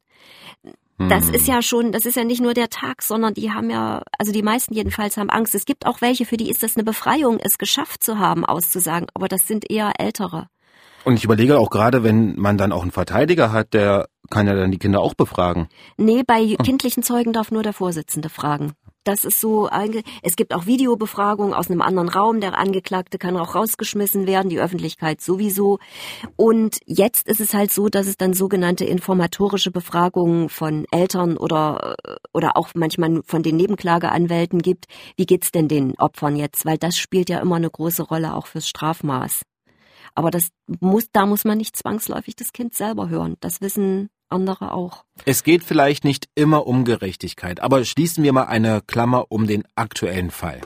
Das 0.97 1.29
ist 1.29 1.47
hm. 1.47 1.53
ja 1.53 1.61
schon, 1.61 1.91
das 1.91 2.05
ist 2.05 2.15
ja 2.15 2.23
nicht 2.23 2.41
nur 2.41 2.55
der 2.55 2.69
Tag, 2.69 3.03
sondern 3.03 3.35
die 3.35 3.51
haben 3.51 3.69
ja, 3.69 4.01
also 4.17 4.31
die 4.31 4.41
meisten 4.41 4.73
jedenfalls 4.73 5.15
haben 5.17 5.29
Angst. 5.29 5.53
Es 5.53 5.65
gibt 5.65 5.85
auch 5.85 6.01
welche, 6.01 6.25
für 6.25 6.37
die 6.37 6.49
ist 6.49 6.63
das 6.63 6.75
eine 6.75 6.83
Befreiung, 6.83 7.39
es 7.39 7.59
geschafft 7.59 8.03
zu 8.03 8.17
haben, 8.17 8.43
auszusagen, 8.43 9.07
aber 9.13 9.27
das 9.27 9.41
sind 9.45 9.69
eher 9.69 9.91
ältere. 9.99 10.47
Und 11.05 11.13
ich 11.13 11.23
überlege 11.23 11.59
auch 11.59 11.69
gerade, 11.69 12.03
wenn 12.03 12.35
man 12.37 12.57
dann 12.57 12.71
auch 12.71 12.81
einen 12.81 12.91
Verteidiger 12.91 13.51
hat, 13.51 13.73
der 13.73 14.07
kann 14.29 14.47
ja 14.47 14.55
dann 14.55 14.71
die 14.71 14.79
Kinder 14.79 14.99
auch 14.99 15.13
befragen. 15.13 15.69
Nee, 15.97 16.23
bei 16.25 16.55
kindlichen 16.63 17.03
Zeugen 17.03 17.31
darf 17.31 17.51
nur 17.51 17.63
der 17.63 17.73
Vorsitzende 17.73 18.29
fragen. 18.29 18.73
Das 19.07 19.23
ist 19.23 19.39
so, 19.39 19.69
es 20.21 20.35
gibt 20.35 20.53
auch 20.53 20.65
Videobefragungen 20.65 21.53
aus 21.53 21.69
einem 21.69 21.81
anderen 21.81 22.09
Raum. 22.09 22.41
Der 22.41 22.57
Angeklagte 22.57 23.17
kann 23.17 23.37
auch 23.37 23.55
rausgeschmissen 23.55 24.27
werden, 24.27 24.49
die 24.49 24.59
Öffentlichkeit 24.59 25.21
sowieso. 25.21 25.79
Und 26.35 26.79
jetzt 26.85 27.27
ist 27.27 27.39
es 27.39 27.53
halt 27.53 27.71
so, 27.71 27.87
dass 27.87 28.07
es 28.07 28.17
dann 28.17 28.33
sogenannte 28.33 28.83
informatorische 28.83 29.71
Befragungen 29.71 30.49
von 30.49 30.85
Eltern 30.91 31.37
oder, 31.37 31.95
oder 32.33 32.57
auch 32.57 32.69
manchmal 32.75 33.21
von 33.25 33.43
den 33.43 33.55
Nebenklageanwälten 33.55 34.61
gibt. 34.61 34.87
Wie 35.15 35.25
geht's 35.25 35.51
denn 35.51 35.67
den 35.67 35.97
Opfern 35.97 36.35
jetzt? 36.35 36.65
Weil 36.65 36.77
das 36.77 36.97
spielt 36.97 37.29
ja 37.29 37.39
immer 37.39 37.55
eine 37.55 37.69
große 37.69 38.03
Rolle 38.03 38.35
auch 38.35 38.47
fürs 38.47 38.67
Strafmaß. 38.67 39.43
Aber 40.15 40.31
das 40.31 40.49
muss, 40.81 41.11
da 41.11 41.25
muss 41.25 41.45
man 41.45 41.57
nicht 41.57 41.77
zwangsläufig 41.77 42.35
das 42.35 42.51
Kind 42.51 42.73
selber 42.73 43.07
hören. 43.07 43.35
Das 43.39 43.61
wissen 43.61 44.09
andere 44.29 44.73
auch. 44.73 45.03
Es 45.25 45.43
geht 45.43 45.63
vielleicht 45.63 46.03
nicht 46.03 46.29
immer 46.35 46.67
um 46.67 46.85
Gerechtigkeit, 46.85 47.61
aber 47.61 47.85
schließen 47.85 48.23
wir 48.23 48.33
mal 48.33 48.45
eine 48.45 48.81
Klammer 48.81 49.25
um 49.29 49.47
den 49.47 49.63
aktuellen 49.75 50.31
Fall. 50.31 50.61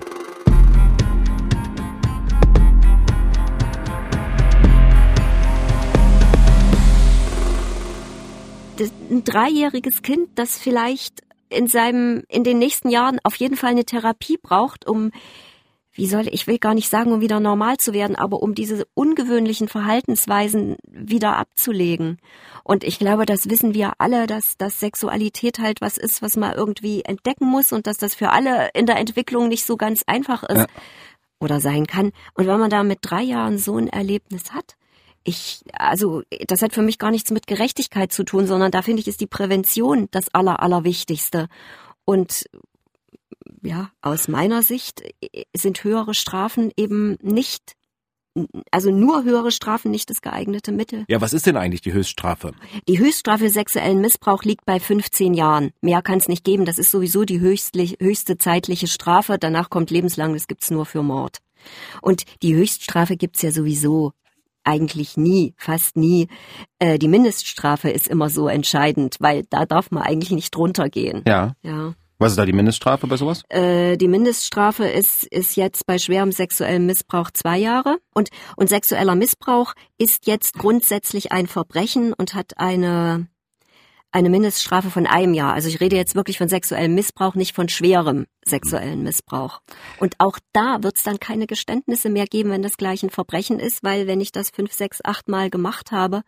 ein 9.11 9.23
dreijähriges 9.23 10.01
Kind, 10.01 10.29
das 10.35 10.57
vielleicht 10.57 11.21
in 11.49 11.67
seinem, 11.67 12.23
in 12.29 12.43
den 12.43 12.57
nächsten 12.57 12.89
Jahren 12.89 13.19
auf 13.23 13.35
jeden 13.35 13.57
Fall 13.57 13.71
eine 13.71 13.85
Therapie 13.85 14.37
braucht, 14.41 14.87
um 14.87 15.11
wie 15.93 16.07
soll 16.07 16.27
ich 16.29 16.47
will 16.47 16.57
gar 16.57 16.73
nicht 16.73 16.89
sagen, 16.89 17.11
um 17.11 17.21
wieder 17.21 17.39
normal 17.39 17.77
zu 17.77 17.93
werden, 17.93 18.15
aber 18.15 18.41
um 18.41 18.55
diese 18.55 18.85
ungewöhnlichen 18.93 19.67
Verhaltensweisen 19.67 20.77
wieder 20.87 21.37
abzulegen. 21.37 22.17
Und 22.63 22.83
ich 22.83 22.97
glaube, 22.97 23.25
das 23.25 23.49
wissen 23.49 23.73
wir 23.73 23.93
alle, 23.97 24.27
dass, 24.27 24.57
dass 24.57 24.79
Sexualität 24.79 25.59
halt 25.59 25.81
was 25.81 25.97
ist, 25.97 26.21
was 26.21 26.37
man 26.37 26.53
irgendwie 26.53 27.01
entdecken 27.03 27.45
muss 27.45 27.73
und 27.73 27.87
dass 27.87 27.97
das 27.97 28.15
für 28.15 28.29
alle 28.29 28.69
in 28.73 28.85
der 28.85 28.97
Entwicklung 28.97 29.49
nicht 29.49 29.65
so 29.65 29.75
ganz 29.75 30.03
einfach 30.07 30.43
ist 30.43 30.57
ja. 30.57 30.67
oder 31.39 31.59
sein 31.59 31.87
kann. 31.87 32.11
Und 32.35 32.47
wenn 32.47 32.59
man 32.59 32.69
da 32.69 32.83
mit 32.83 32.99
drei 33.01 33.23
Jahren 33.23 33.57
so 33.57 33.77
ein 33.77 33.87
Erlebnis 33.87 34.53
hat, 34.53 34.75
ich, 35.23 35.61
also, 35.73 36.23
das 36.47 36.61
hat 36.61 36.73
für 36.73 36.81
mich 36.81 36.97
gar 36.97 37.11
nichts 37.11 37.29
mit 37.29 37.45
Gerechtigkeit 37.45 38.11
zu 38.11 38.23
tun, 38.23 38.47
sondern 38.47 38.71
da 38.71 38.81
finde 38.81 39.01
ich, 39.01 39.07
ist 39.07 39.21
die 39.21 39.27
Prävention 39.27 40.07
das 40.11 40.33
Aller, 40.33 40.63
Allerwichtigste. 40.63 41.47
Und 42.05 42.45
ja, 43.61 43.91
aus 44.01 44.27
meiner 44.27 44.63
Sicht 44.63 45.01
äh, 45.21 45.43
sind 45.55 45.83
höhere 45.83 46.13
Strafen 46.13 46.71
eben 46.75 47.17
nicht 47.21 47.75
also 48.71 48.91
nur 48.91 49.23
höhere 49.23 49.51
Strafen 49.51 49.91
nicht 49.91 50.09
das 50.09 50.21
geeignete 50.21 50.71
Mittel. 50.71 51.03
Ja, 51.09 51.19
was 51.19 51.33
ist 51.33 51.45
denn 51.47 51.57
eigentlich 51.57 51.81
die 51.81 51.91
Höchststrafe? 51.93 52.53
Die 52.87 52.99
Höchststrafe 52.99 53.45
für 53.45 53.49
sexuellen 53.49 53.99
Missbrauch 53.99 54.43
liegt 54.43 54.65
bei 54.65 54.79
15 54.79 55.33
Jahren. 55.33 55.71
Mehr 55.81 56.01
kann 56.01 56.19
es 56.19 56.29
nicht 56.29 56.45
geben. 56.45 56.65
Das 56.65 56.77
ist 56.77 56.91
sowieso 56.91 57.25
die 57.25 57.41
höchstlich, 57.41 57.97
höchste 57.99 58.37
zeitliche 58.37 58.87
Strafe. 58.87 59.37
Danach 59.37 59.69
kommt 59.69 59.91
lebenslang. 59.91 60.33
Das 60.33 60.47
gibt's 60.47 60.71
nur 60.71 60.85
für 60.85 61.03
Mord. 61.03 61.39
Und 62.01 62.23
die 62.41 62.55
Höchststrafe 62.55 63.17
gibt's 63.17 63.41
ja 63.41 63.51
sowieso 63.51 64.13
eigentlich 64.63 65.17
nie, 65.17 65.53
fast 65.57 65.97
nie. 65.97 66.27
Äh, 66.79 66.99
die 66.99 67.07
Mindeststrafe 67.07 67.89
ist 67.89 68.07
immer 68.07 68.29
so 68.29 68.47
entscheidend, 68.47 69.17
weil 69.19 69.43
da 69.49 69.65
darf 69.65 69.91
man 69.91 70.03
eigentlich 70.03 70.31
nicht 70.31 70.55
drunter 70.55 70.89
gehen. 70.89 71.23
Ja. 71.27 71.55
Ja. 71.63 71.95
Was 72.21 72.33
ist 72.33 72.37
da 72.37 72.45
die 72.45 72.53
Mindeststrafe 72.53 73.07
bei 73.07 73.17
sowas? 73.17 73.41
Äh, 73.49 73.97
die 73.97 74.07
Mindeststrafe 74.07 74.85
ist, 74.85 75.23
ist 75.23 75.55
jetzt 75.55 75.87
bei 75.87 75.97
schwerem 75.97 76.31
sexuellem 76.31 76.85
Missbrauch 76.85 77.31
zwei 77.31 77.57
Jahre. 77.57 77.97
Und, 78.13 78.29
und 78.55 78.69
sexueller 78.69 79.15
Missbrauch 79.15 79.73
ist 79.97 80.27
jetzt 80.27 80.53
grundsätzlich 80.53 81.31
ein 81.31 81.47
Verbrechen 81.47 82.13
und 82.13 82.35
hat 82.35 82.59
eine, 82.59 83.25
eine 84.11 84.29
Mindeststrafe 84.29 84.91
von 84.91 85.07
einem 85.07 85.33
Jahr. 85.33 85.53
Also 85.53 85.67
ich 85.67 85.79
rede 85.79 85.95
jetzt 85.95 86.13
wirklich 86.13 86.37
von 86.37 86.47
sexuellem 86.47 86.93
Missbrauch, 86.93 87.33
nicht 87.33 87.55
von 87.55 87.69
schwerem 87.69 88.27
sexuellen 88.45 89.01
Missbrauch. 89.01 89.59
Und 89.99 90.13
auch 90.19 90.37
da 90.53 90.83
wird 90.83 90.97
es 90.97 91.03
dann 91.03 91.19
keine 91.19 91.47
Geständnisse 91.47 92.11
mehr 92.11 92.27
geben, 92.27 92.51
wenn 92.51 92.61
das 92.61 92.77
gleich 92.77 93.01
ein 93.01 93.09
Verbrechen 93.09 93.59
ist, 93.59 93.83
weil 93.83 94.05
wenn 94.05 94.21
ich 94.21 94.31
das 94.31 94.51
fünf, 94.51 94.73
sechs, 94.73 94.99
acht 95.03 95.27
Mal 95.27 95.49
gemacht 95.49 95.91
habe, 95.91 96.21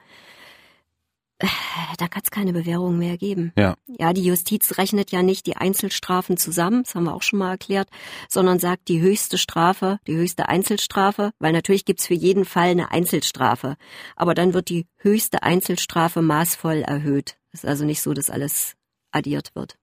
da 1.97 2.07
kann 2.07 2.21
es 2.23 2.31
keine 2.31 2.53
Bewährung 2.53 2.97
mehr 2.97 3.17
geben. 3.17 3.51
Ja. 3.57 3.75
ja, 3.87 4.13
die 4.13 4.23
Justiz 4.23 4.77
rechnet 4.77 5.11
ja 5.11 5.21
nicht 5.21 5.45
die 5.45 5.57
Einzelstrafen 5.57 6.37
zusammen, 6.37 6.83
das 6.83 6.95
haben 6.95 7.05
wir 7.05 7.13
auch 7.13 7.21
schon 7.21 7.39
mal 7.39 7.51
erklärt, 7.51 7.89
sondern 8.29 8.59
sagt 8.59 8.87
die 8.87 9.01
höchste 9.01 9.37
Strafe, 9.37 9.99
die 10.07 10.15
höchste 10.15 10.49
Einzelstrafe, 10.49 11.31
weil 11.39 11.53
natürlich 11.53 11.85
gibt's 11.85 12.07
für 12.07 12.13
jeden 12.13 12.45
Fall 12.45 12.69
eine 12.69 12.91
Einzelstrafe. 12.91 13.75
Aber 14.15 14.33
dann 14.33 14.53
wird 14.53 14.69
die 14.69 14.87
höchste 14.97 15.43
Einzelstrafe 15.43 16.21
maßvoll 16.21 16.81
erhöht. 16.81 17.37
Es 17.51 17.63
ist 17.63 17.69
also 17.69 17.85
nicht 17.85 18.01
so, 18.01 18.13
dass 18.13 18.29
alles 18.29 18.75
addiert 19.11 19.53
wird. 19.53 19.77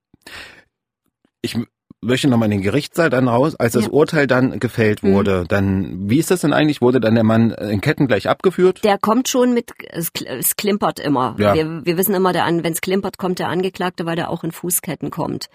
Ich 1.43 1.57
möchte 2.03 2.29
nochmal 2.29 2.47
in 2.47 2.59
den 2.59 2.63
Gerichtssaal 2.63 3.11
dann 3.11 3.29
raus, 3.29 3.55
als 3.57 3.75
das 3.75 3.85
ja. 3.85 3.91
Urteil 3.91 4.27
dann 4.27 4.59
gefällt 4.59 5.03
mhm. 5.03 5.13
wurde. 5.13 5.41
Mhm. 5.41 5.49
Dann, 5.49 6.11
wie 6.11 6.19
ist 6.19 6.31
das 6.31 6.41
denn 6.41 6.53
eigentlich? 6.53 6.81
Wurde 6.81 7.01
dann 7.01 7.15
der 7.15 7.25
Mann 7.25 7.51
in 7.51 7.81
Ketten 7.81 8.07
gleich 8.07 8.29
abgeführt? 8.29 8.83
Der 8.85 8.99
kommt 8.99 9.29
schon 9.29 9.53
mit, 9.53 9.73
es, 9.91 10.11
es 10.25 10.57
klimpert 10.57 10.99
immer. 10.99 11.37
Ja. 11.39 11.55
Wir, 11.55 11.85
wir 11.85 11.97
wissen 11.97 12.15
immer, 12.15 12.33
wenn 12.33 12.73
es 12.73 12.81
klimpert, 12.81 13.19
kommt 13.19 13.39
der 13.39 13.49
Angeklagte, 13.49 14.07
weil 14.07 14.17
der 14.17 14.31
auch 14.31 14.45
in 14.45 14.53
Fußketten 14.53 15.11
kommt. 15.11 15.47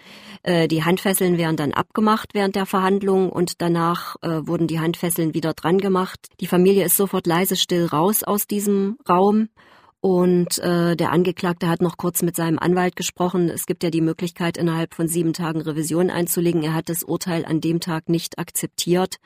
Äh, 0.42 0.68
die 0.68 0.84
Handfesseln 0.84 1.38
werden 1.38 1.56
dann 1.56 1.72
abgemacht 1.72 2.30
während 2.32 2.54
der 2.54 2.66
Verhandlung 2.66 3.30
und 3.30 3.60
danach 3.60 4.16
äh, 4.22 4.46
wurden 4.46 4.68
die 4.68 4.80
Handfesseln 4.80 5.34
wieder 5.34 5.54
dran 5.54 5.78
gemacht. 5.78 6.28
Die 6.40 6.46
Familie 6.46 6.84
ist 6.84 6.96
sofort 6.96 7.26
leise 7.26 7.56
still 7.56 7.86
raus 7.86 8.22
aus 8.22 8.46
diesem 8.46 8.98
Raum. 9.08 9.48
Und 10.06 10.58
äh, 10.58 10.94
der 10.94 11.10
Angeklagte 11.10 11.66
hat 11.66 11.82
noch 11.82 11.96
kurz 11.96 12.22
mit 12.22 12.36
seinem 12.36 12.60
Anwalt 12.60 12.94
gesprochen. 12.94 13.50
Es 13.50 13.66
gibt 13.66 13.82
ja 13.82 13.90
die 13.90 14.00
Möglichkeit, 14.00 14.56
innerhalb 14.56 14.94
von 14.94 15.08
sieben 15.08 15.32
Tagen 15.32 15.60
Revision 15.60 16.10
einzulegen. 16.10 16.62
Er 16.62 16.74
hat 16.74 16.88
das 16.88 17.02
Urteil 17.02 17.44
an 17.44 17.60
dem 17.60 17.80
Tag 17.80 18.08
nicht 18.08 18.38
akzeptiert. 18.38 19.16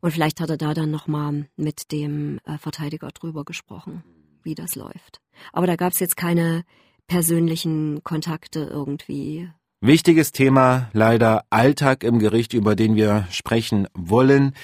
Und 0.00 0.12
vielleicht 0.12 0.40
hat 0.40 0.48
er 0.48 0.58
da 0.58 0.74
dann 0.74 0.92
nochmal 0.92 1.46
mit 1.56 1.90
dem 1.90 2.38
äh, 2.44 2.56
Verteidiger 2.56 3.08
drüber 3.08 3.44
gesprochen, 3.44 4.04
wie 4.44 4.54
das 4.54 4.76
läuft. 4.76 5.20
Aber 5.52 5.66
da 5.66 5.74
gab 5.74 5.92
es 5.92 5.98
jetzt 5.98 6.16
keine 6.16 6.62
persönlichen 7.08 8.04
Kontakte 8.04 8.60
irgendwie. 8.60 9.50
Wichtiges 9.80 10.30
Thema, 10.30 10.88
leider 10.92 11.46
Alltag 11.50 12.04
im 12.04 12.20
Gericht, 12.20 12.52
über 12.52 12.76
den 12.76 12.94
wir 12.94 13.26
sprechen 13.32 13.88
wollen 13.94 14.54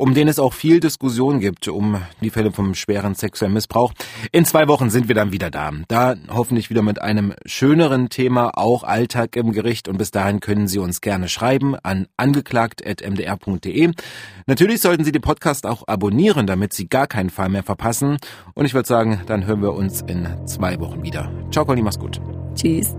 um 0.00 0.14
den 0.14 0.28
es 0.28 0.38
auch 0.38 0.54
viel 0.54 0.80
Diskussion 0.80 1.40
gibt, 1.40 1.68
um 1.68 2.00
die 2.22 2.30
Fälle 2.30 2.52
vom 2.52 2.74
schweren 2.74 3.14
sexuellen 3.14 3.52
Missbrauch. 3.52 3.92
In 4.32 4.46
zwei 4.46 4.66
Wochen 4.66 4.88
sind 4.88 5.08
wir 5.08 5.14
dann 5.14 5.30
wieder 5.30 5.50
da. 5.50 5.72
Da 5.88 6.14
hoffentlich 6.30 6.70
wieder 6.70 6.80
mit 6.80 7.02
einem 7.02 7.34
schöneren 7.44 8.08
Thema, 8.08 8.56
auch 8.56 8.82
Alltag 8.82 9.36
im 9.36 9.52
Gericht. 9.52 9.88
Und 9.88 9.98
bis 9.98 10.10
dahin 10.10 10.40
können 10.40 10.68
Sie 10.68 10.78
uns 10.78 11.02
gerne 11.02 11.28
schreiben 11.28 11.76
an 11.82 12.06
angeklagt.mdr.de. 12.16 13.90
Natürlich 14.46 14.80
sollten 14.80 15.04
Sie 15.04 15.12
den 15.12 15.20
Podcast 15.20 15.66
auch 15.66 15.86
abonnieren, 15.86 16.46
damit 16.46 16.72
Sie 16.72 16.88
gar 16.88 17.06
keinen 17.06 17.28
Fall 17.28 17.50
mehr 17.50 17.62
verpassen. 17.62 18.16
Und 18.54 18.64
ich 18.64 18.72
würde 18.72 18.88
sagen, 18.88 19.20
dann 19.26 19.46
hören 19.46 19.60
wir 19.60 19.74
uns 19.74 20.00
in 20.00 20.26
zwei 20.46 20.80
Wochen 20.80 21.02
wieder. 21.02 21.30
Ciao, 21.52 21.66
Conny, 21.66 21.82
mach's 21.82 21.98
gut. 21.98 22.22
Tschüss. 22.54 22.96